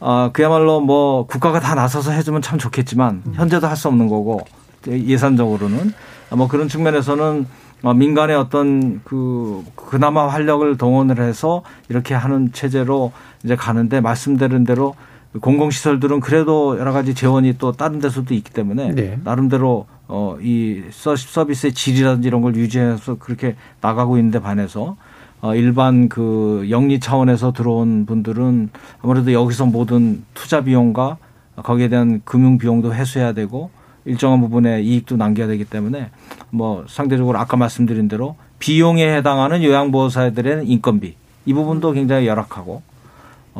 [0.00, 4.40] 아, 그야말로 뭐 국가가 다 나서서 해주면 참 좋겠지만 현재도 할 수 없는 거고
[4.86, 5.92] 예산적으로는
[6.36, 7.46] 뭐 그런 측면에서는
[7.82, 13.12] 어, 민간의 어떤 그 그나마 활력을 동원을 해서 이렇게 하는 체제로
[13.44, 14.94] 이제 가는데 말씀드린 대로
[15.40, 19.18] 공공시설들은 그래도 여러 가지 재원이 또 다른 데서도 있기 때문에 네.
[19.24, 24.96] 나름대로 어이 서비스의 질이라든지 이런 걸 유지해서 그렇게 나가고 있는데 반해서
[25.40, 28.70] 어 일반 그 영리 차원에서 들어온 분들은
[29.02, 31.18] 아무래도 여기서 모든 투자 비용과
[31.62, 33.70] 거기에 대한 금융 비용도 회수해야 되고
[34.06, 36.10] 일정한 부분에 이익도 남겨야 되기 때문에
[36.50, 41.14] 뭐 상대적으로 아까 말씀드린 대로 비용에 해당하는 요양보호사들의 인건비
[41.44, 42.82] 이 부분도 굉장히 열악하고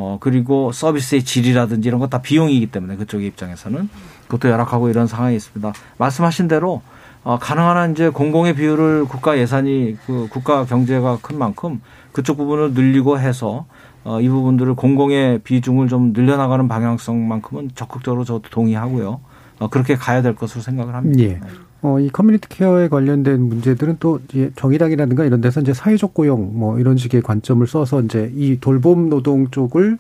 [0.00, 3.88] 어 그리고 서비스의 질이라든지 이런 것 다 비용이기 때문에 그쪽의 입장에서는
[4.28, 5.72] 그것도 열악하고 이런 상황이 있습니다.
[5.98, 6.82] 말씀하신 대로
[7.24, 11.82] 어, 가능한 한 이제 공공의 비율을 국가 예산이 그 국가 경제가 큰 만큼
[12.12, 13.66] 그쪽 부분을 늘리고 해서
[14.04, 19.20] 어, 이 부분들을 공공의 비중을 좀 늘려나가는 방향성만큼은 적극적으로 저도 동의하고요.
[19.58, 21.22] 어, 그렇게 가야 될 것으로 생각을 합니다.
[21.24, 21.40] 예.
[21.80, 26.78] 어, 이 커뮤니티 케어에 관련된 문제들은 또 이제 정의당이라든가 이런 데서 이제 사회적 고용 뭐
[26.80, 29.98] 이런 식의 관점을 써서 이제 이 돌봄 노동 쪽을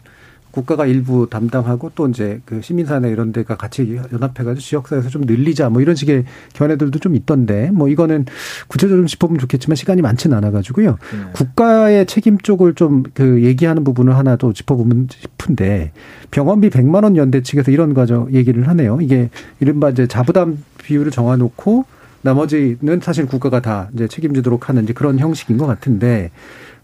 [0.50, 5.82] 국가가 일부 담당하고 또 이제 그 시민사회 이런 데가 같이 연합해가지고 지역사회에서 좀 늘리자 뭐
[5.82, 6.24] 이런 식의
[6.54, 8.26] 견해들도 좀 있던데 뭐 이거는
[8.68, 10.90] 구체적으로 좀 짚어보면 좋겠지만 시간이 많지는 않아가지고요.
[10.90, 11.32] 네.
[11.32, 15.92] 국가의 책임 쪽을 좀 그 얘기하는 부분을 하나 도 짚어보면 싶은데
[16.30, 19.00] 병원비 100만 원 연대 측에서 이런 과정 얘기를 하네요.
[19.00, 19.30] 이게
[19.60, 21.84] 이른바 이제 자부담 비율을 정해놓고
[22.22, 26.30] 나머지는 사실 국가가 다 이제 책임지도록 하는 이제 그런 형식인 것 같은데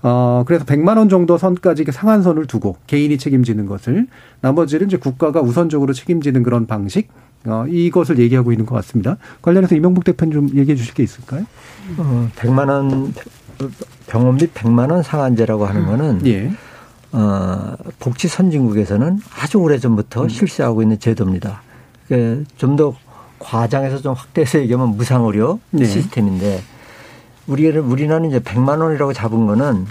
[0.03, 4.07] 어, 그래서 100만 원 정도 선까지 상한선을 두고 개인이 책임지는 것을
[4.41, 7.09] 나머지는 이제 국가가 우선적으로 책임지는 그런 방식
[7.47, 9.17] 어, 이것을 얘기하고 있는 것 같습니다.
[9.43, 11.47] 관련해서 이명북 대표님 좀 얘기해 주실 게 있을까요?
[11.99, 13.15] 어, 100만 원
[14.07, 16.53] 병원비 100만 원 상한제라고 하는 거는 예.
[17.13, 20.29] 어, 복지 선진국에서는 아주 오래전부터 음.
[20.29, 21.63] 실시하고 있는 제도입니다.
[22.09, 22.95] 그러니까 좀더
[23.39, 25.85] 과장해서 좀 확대해서 얘기하면 무상의료 네.
[25.85, 26.63] 시스템인데
[27.47, 29.87] 우리는 우리나라는 이제 100만 원이라고 잡은 거는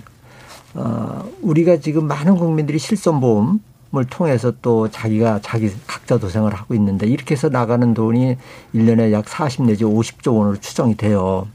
[0.75, 3.59] 어 우리가 지금 많은 국민들이 실손 보험
[3.95, 8.37] 을 통해서 또 자기가 자기 각자 도생을 하고 있는데 이렇게 해서 나가는 돈이
[8.73, 11.47] 1년에 약 40 내지 50조 원으로 추정이 돼요.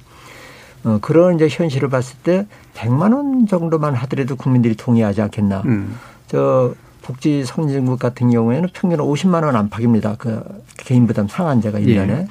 [0.85, 5.63] 어, 그런 이제 현실을 봤을 때 100만 원 정도만 하더라도 국민들이 동의하지 않겠나.
[5.67, 5.99] 음.
[6.29, 6.75] 저
[7.09, 10.17] 복지 선진국 같은 경우에는 평균 50만 원 안팎입니다.
[10.19, 10.43] 그
[10.77, 12.11] 개인 부담 상한제가 1년에.
[12.11, 12.27] 예.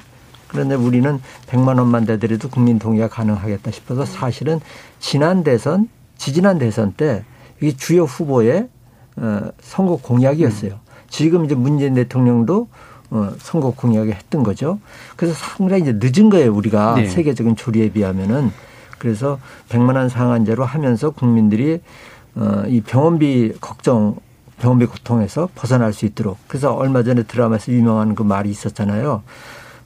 [0.46, 4.60] 그런데 우리는 100만 원만 되더라도 국민 동의가 가능하겠다 싶어서 사실은
[5.00, 7.24] 지난 대선, 지지난 대선 때
[7.60, 8.68] 이게 주요 후보의
[9.16, 10.74] 어, 선거 공약이었어요.
[10.74, 10.78] 음.
[11.08, 12.68] 지금 이제 문재인 대통령도
[13.10, 14.78] 어, 선거 공약을 했던 거죠.
[15.16, 16.54] 그래서 상당히 이제 늦은 거예요.
[16.54, 17.08] 우리가 네.
[17.08, 18.52] 세계적인 조리에 비하면은.
[18.98, 21.80] 그래서 100만 원 상한제로 하면서 국민들이
[22.36, 24.16] 어, 이 병원비 걱정
[24.60, 26.38] 병원비 고통에서 벗어날 수 있도록.
[26.48, 29.22] 그래서 얼마 전에 드라마에서 유명한 그 말이 있었잖아요.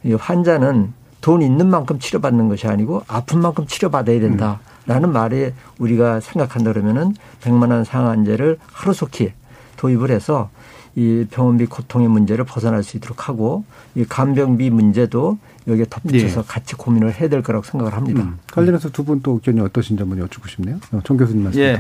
[0.05, 4.61] 이 환자는 돈 있는 만큼 치료받는 것이 아니고 아픈 만큼 치료받아야 된다.
[4.87, 5.13] 라는 음.
[5.13, 9.33] 말에 우리가 생각한다 그러면은 100만 원 상한제를 하루속히
[9.77, 10.51] 도입을 해서
[10.95, 13.65] 이 병원비 고통의 문제를 벗어날 수 있도록 하고
[13.95, 16.49] 이 간병비 문제도 여기에 덧붙여서 네.
[16.49, 18.23] 같이 고민을 해야 될 거라고 생각을 합니다.
[18.23, 18.39] 음.
[18.53, 20.79] 관련해서 두 분 또 의견이 어떠신지 한번 여쭙고 싶네요.
[20.93, 21.79] 어, 정 교수님 말씀 예.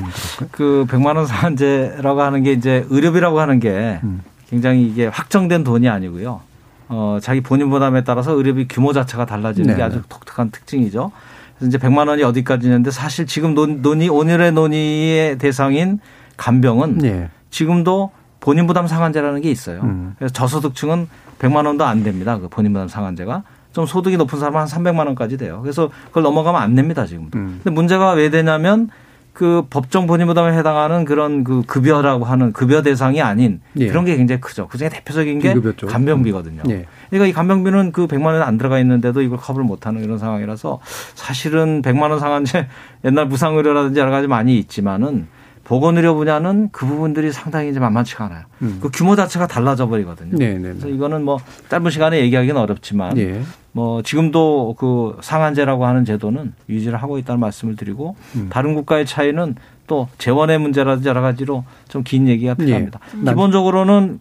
[0.52, 4.22] 그 100만 원 상한제라고 하는 게 이제 의료비라고 하는 게 음.
[4.48, 6.40] 굉장히 이게 확정된 돈이 아니고요.
[6.88, 9.76] 어, 자기 본인 부담에 따라서 의료비 규모 자체가 달라지는 네.
[9.76, 11.10] 게 아주 독특한 특징이죠.
[11.58, 15.98] 그래서 이제 100만 원이 어디까지냐는데 사실 지금 논의, 오늘의 논의의 대상인
[16.36, 17.30] 간병은 네.
[17.50, 18.10] 지금도
[18.40, 19.80] 본인 부담 상한제라는 게 있어요.
[19.82, 20.14] 음.
[20.18, 21.08] 그래서 저소득층은
[21.38, 22.38] 100만 원도 안 됩니다.
[22.38, 23.42] 그 본인 부담 상한제가.
[23.72, 25.60] 좀 소득이 높은 사람은 한 300만 원까지 돼요.
[25.62, 27.38] 그래서 그걸 넘어가면 안 냅니다, 지금도.
[27.38, 27.60] 음.
[27.62, 28.88] 근데 문제가 왜 되냐면
[29.32, 33.88] 그 법정 본인 부담에 해당하는 그런 그 급여라고 하는 급여 대상이 아닌 예.
[33.88, 34.68] 그런 게 굉장히 크죠.
[34.68, 35.54] 그중에 대표적인 게
[35.86, 36.62] 간병비거든요.
[36.68, 36.86] 예.
[37.08, 40.80] 그러니까 이 간병비는 그 100만 원안 들어가 있는데도 이걸 커버를 못 하는 이런 상황이라서
[41.14, 42.68] 사실은 100만 원 상한제
[43.06, 45.28] 옛날 무상의료라든지 여러 가지 많이 있지만은
[45.72, 48.44] 보건의료 분야는 그 부분들이 상당히 이제 만만치가 않아요.
[48.60, 48.76] 음.
[48.82, 50.36] 그 규모 자체가 달라져 버리거든요.
[50.36, 50.58] 네네네.
[50.58, 51.38] 네, 그래서 이거는 뭐
[51.70, 53.40] 짧은 시간에 얘기하기는 어렵지만 네.
[53.72, 58.48] 뭐 지금도 그 상한제라고 하는 제도는 유지를 하고 있다는 말씀을 드리고 음.
[58.50, 59.54] 다른 국가의 차이는
[59.86, 62.98] 또 재원의 문제라든지 여러 가지로 좀 긴 얘기가 필요합니다.
[63.22, 63.30] 네.
[63.30, 64.20] 기본적으로는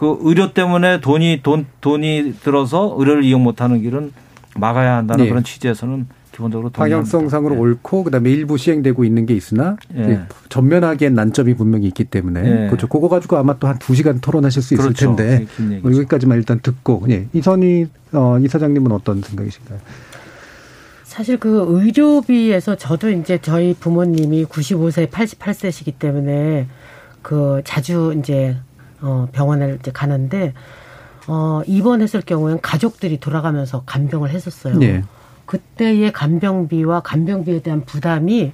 [0.00, 4.12] 그 의료 때문에 돈이 돈 돈이 들어서 의료를 이용 못하는 길은
[4.56, 5.28] 막아야 한다는 네.
[5.28, 7.60] 그런 취지에서는 기본적으로 방향성상으로 네.
[7.60, 10.20] 옳고 그다음에 일부 시행되고 있는 게 있으나 네.
[10.48, 12.66] 전면하기엔 난점이 분명히 있기 때문에 네.
[12.66, 12.88] 그렇죠.
[12.88, 15.14] 그거 가지고 아마 또 한 두 시간 토론하실 수 있을 그렇죠.
[15.16, 15.46] 텐데
[15.84, 17.26] 여기까지만 일단 듣고 예.
[17.32, 19.78] 이선희 어, 이사장님은 어떤 생각이신가요?
[21.04, 26.66] 사실 그 의료비에서 저도 이제 저희 부모님이 95세, 88세시기 때문에
[27.22, 28.56] 그 자주 이제
[29.00, 30.54] 어 병원을 이제 가는데
[31.28, 34.76] 어 입원했을 경우에는 가족들이 돌아가면서 간병을 했었어요.
[34.78, 35.04] 네.
[35.46, 38.52] 그때의 간병비와 간병비에 대한 부담이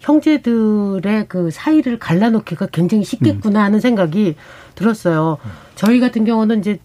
[0.00, 4.36] 형제들의 그 사이를 갈라놓기가 굉장히 쉽겠구나 하는 생각이
[4.74, 5.38] 들었어요.
[5.74, 6.78] 저희 같은 경우는 이제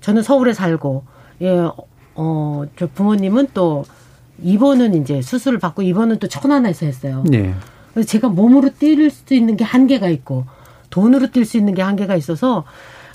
[0.00, 1.04] 저는 서울에 살고
[1.42, 1.68] 예,
[2.14, 3.84] 어, 저 부모님은 또
[4.42, 7.24] 입원은 이제 수술을 받고 입원은 또 천안에서 했어요.
[7.26, 7.54] 네.
[7.92, 10.44] 그래서 제가 몸으로 뛸 수 있는 게 한계가 있고
[10.90, 12.64] 돈으로 뛸 수 있는 게 한계가 있어서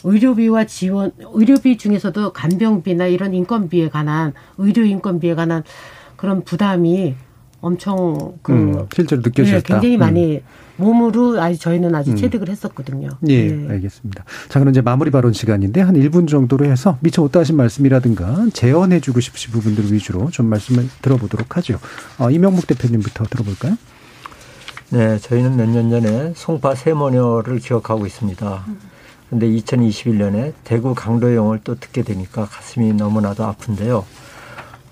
[0.03, 5.63] 의료비와 지원, 의료비 중에서도 간병비나 이런 인건비에 관한 의료 인건비에 관한
[6.15, 7.15] 그런 부담이
[7.61, 9.61] 엄청 그 음, 실제로 느껴지셨다.
[9.61, 10.41] 네, 굉장히 많이 음.
[10.75, 12.15] 몸으로 아주 저희는 아주 음.
[12.17, 13.07] 체득을 했었거든요.
[13.29, 13.67] 예, 예.
[13.69, 14.25] 알겠습니다.
[14.49, 18.99] 자, 그럼 이제 마무리 발언 시간인데 한 1분 정도로 해서 미처 못다 하신 말씀이라든가 재언해
[18.99, 21.79] 주고 싶으신 부분들 위주로 좀 말씀을 들어보도록 하죠.
[22.19, 23.77] 어, 이명묵 대표님부터 들어볼까요?
[24.89, 28.65] 네, 저희는 몇 년 전에 송파 세모녀를 기억하고 있습니다.
[29.33, 34.05] 근데 2021년에 대구 강도영을 또 듣게 되니까 가슴이 너무나도 아픈데요.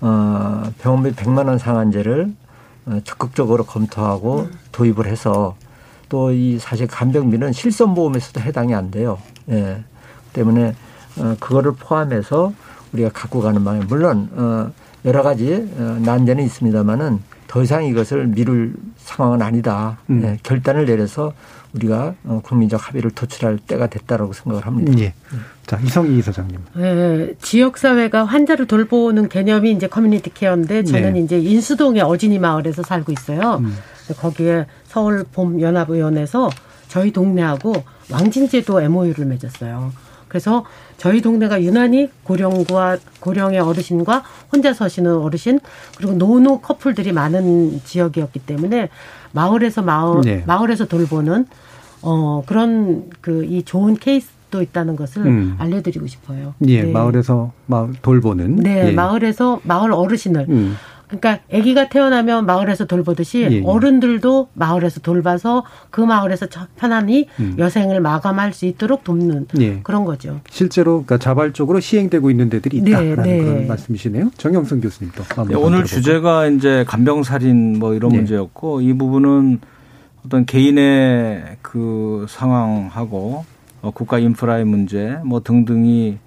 [0.00, 2.34] 어, 병원비 100만 원 상한제를
[2.86, 5.54] 어, 적극적으로 검토하고 도입을 해서
[6.08, 9.18] 또 이 사실 간병비는 실손보험에서도 해당이 안 돼요.
[9.48, 9.84] 예.
[10.32, 10.74] 때문에
[11.18, 12.52] 어, 그거를 포함해서
[12.92, 14.72] 우리가 갖고 가는 방향 물론 어,
[15.04, 19.98] 여러 가지 어, 난제는 있습니다만은 더 이상 이것을 미룰 상황은 아니다.
[20.10, 20.22] 음.
[20.24, 21.32] 예, 결단을 내려서
[21.74, 24.92] 우리가 어, 국민적 합의를 도출할 때가 됐다라고 생각을 합니다.
[24.98, 25.14] 예.
[25.66, 26.58] 자, 이성희 이사장님.
[26.78, 31.20] 예, 지역사회가 환자를 돌보는 개념이 이제 커뮤니티 케어인데 저는 네.
[31.20, 33.56] 이제 인수동의 어진이 마을에서 살고 있어요.
[33.60, 33.74] 음.
[34.18, 36.50] 거기에 서울 봄 연합의원에서
[36.88, 37.72] 저희 동네하고
[38.10, 39.92] 왕진제도 MOU를 맺었어요.
[40.28, 40.64] 그래서
[40.96, 45.60] 저희 동네가 유난히 고령과 고령의 어르신과 혼자 서시는 어르신
[45.96, 48.88] 그리고 노노 커플들이 많은 지역이었기 때문에
[49.32, 50.44] 마을에서 마을 네.
[50.46, 51.46] 마을에서 돌보는
[52.02, 55.54] 어 그런 그 이 좋은 케이스도 있다는 것을 음.
[55.58, 56.54] 알려드리고 싶어요.
[56.66, 56.92] 예, 네.
[56.92, 58.56] 마을에서 마을 돌보는.
[58.56, 58.92] 네, 예.
[58.92, 60.76] 마을에서 마을 어르신을 음.
[61.20, 63.62] 그러니까 아기가 태어나면 마을에서 돌보듯이 예, 예.
[63.64, 67.56] 어른들도 마을에서 돌봐서 그 마을에서 저- 편안히 음.
[67.58, 69.80] 여생을 마감할 수 있도록 돕는 예.
[69.82, 70.40] 그런 거죠.
[70.48, 73.38] 실제로 그러니까 자발적으로 시행되고 있는 데들이 네, 있다라는 네.
[73.44, 74.30] 그런 말씀이시네요.
[74.38, 75.22] 정영선 교수님도.
[75.48, 75.84] 네, 오늘?
[75.84, 78.16] 주제가 이제 간병살인 뭐 이런 네.
[78.18, 79.60] 문제였고 이 부분은
[80.24, 83.44] 어떤 개인의 그 상황하고
[83.82, 86.18] 어, 국가 인프라의 문제 뭐 등등이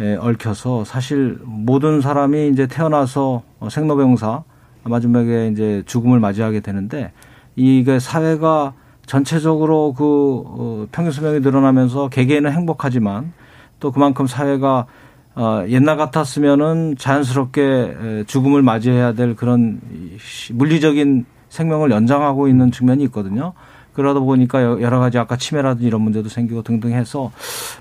[0.00, 4.42] 에, 얽혀서 사실 모든 사람이 이제 태어나서 어, 생로병사
[4.84, 7.12] 마지막에 이제 죽음을 맞이하게 되는데
[7.54, 8.72] 이게 사회가
[9.04, 13.32] 전체적으로 그 어, 평균 수명이 늘어나면서 개개인은 행복하지만
[13.78, 14.86] 또 그만큼 사회가
[15.34, 19.80] 어, 옛날 같았으면은 자연스럽게 에, 죽음을 맞이해야 될 그런
[20.52, 23.52] 물리적인 생명을 연장하고 있는 측면이 있거든요.
[23.92, 27.32] 그러다 보니까 여- 여러 가지 아까 치매라든지 이런 문제도 생기고 등등 해서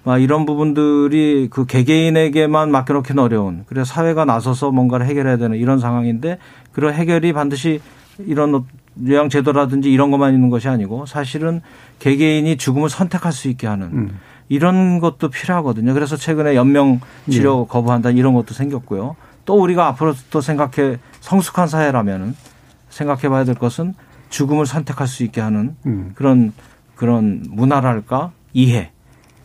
[0.04, 6.38] 막 이런 부분들이 그 개개인에게만 맡겨놓기는 어려운 그래서 사회가 나서서 뭔가를 해결해야 되는 이런 상황인데
[6.72, 7.80] 그런 해결이 반드시
[8.20, 8.64] 이런
[9.06, 11.62] 요양제도라든지 이런 것만 있는 것이 아니고 사실은
[12.00, 14.20] 개개인이 죽음을 선택할 수 있게 하는 음.
[14.50, 15.94] 이런 것도 필요하거든요.
[15.94, 17.00] 그래서 최근에 연명
[17.30, 19.16] 치료 거부한다 이런 것도 생겼고요.
[19.46, 22.36] 또 우리가 앞으로 또 생각해 성숙한 사회라면은
[22.90, 23.94] 생각해 봐야 될 것은
[24.30, 26.12] 죽음을 선택할 수 있게 하는 음.
[26.16, 26.54] 그런
[26.96, 28.92] 그런 문화랄까 이해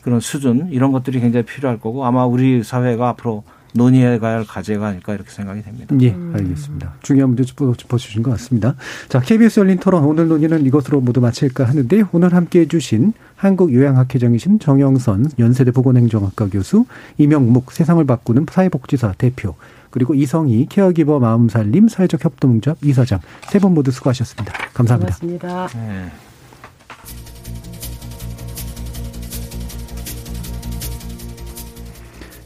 [0.02, 3.44] 그런 수준 이런 것들이 굉장히 필요할 거고 아마 우리 사회가 앞으로
[3.76, 5.96] 논의해 가야 할 과제가 아닐까 이렇게 생각이 됩니다.
[6.00, 6.92] 예, 알겠습니다.
[7.02, 8.76] 중요한 문제 짚어- 짚어주신 것 같습니다.
[9.08, 14.60] 자, KBS 열린 토론 오늘 논의는 이것으로 모두 마칠까 하는데 오늘 함께 해 주신 한국요양학회장이신
[14.60, 16.86] 정영선 연세대 보건행정학과 교수,
[17.18, 19.56] 이명묵 세상을 바꾸는 사회복지사 대표,
[19.94, 24.52] 그리고 이성희 케어기버 마음살림 사회적 협동조합 이사장 세 분 모두 수고하셨습니다.
[24.74, 25.14] 감사합니다.
[25.14, 25.68] 고맙습니다.
[25.68, 26.10] 네.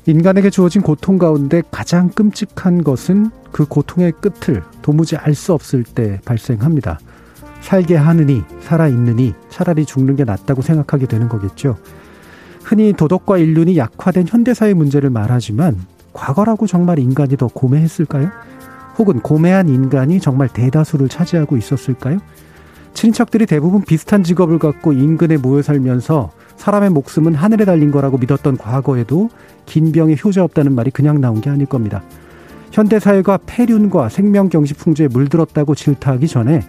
[0.04, 6.20] 인간에게 주어진 고통 가운데 가장 끔찍한 것은 그 고통의 끝을 도무지 알 수 없을 때
[6.26, 6.98] 발생합니다.
[7.62, 11.78] 살게 하느니 살아있느니 차라리 죽는 게 낫다고 생각하게 되는 거겠죠.
[12.62, 15.78] 흔히 도덕과 인륜이 약화된 현대사의 문제를 말하지만
[16.12, 18.30] 과거라고 정말 인간이 더 고매했을까요?
[18.98, 22.18] 혹은 고매한 인간이 정말 대다수를 차지하고 있었을까요?
[22.94, 29.30] 친척들이 대부분 비슷한 직업을 갖고 인근에 모여 살면서 사람의 목숨은 하늘에 달린 거라고 믿었던 과거에도
[29.66, 32.02] 긴 병에 효자 없다는 말이 그냥 나온 게 아닐 겁니다.
[32.72, 36.62] 현대사회가 폐륜과 생명경시 풍조에 물들었다고 질타하기 전에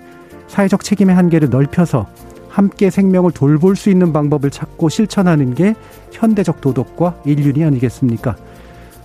[0.48, 2.08] 사회적 책임의 한계를 넓혀서
[2.48, 5.76] 함께 생명을 돌볼 수 있는 방법을 찾고 실천하는 게
[6.12, 8.36] 현대적 도덕과 인륜이 아니겠습니까?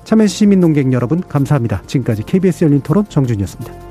[0.05, 1.83] 참여해주신 시민농객 여러분 감사합니다.
[1.87, 3.84] 지금까지 KBS 열린 토론 정준이었습니다.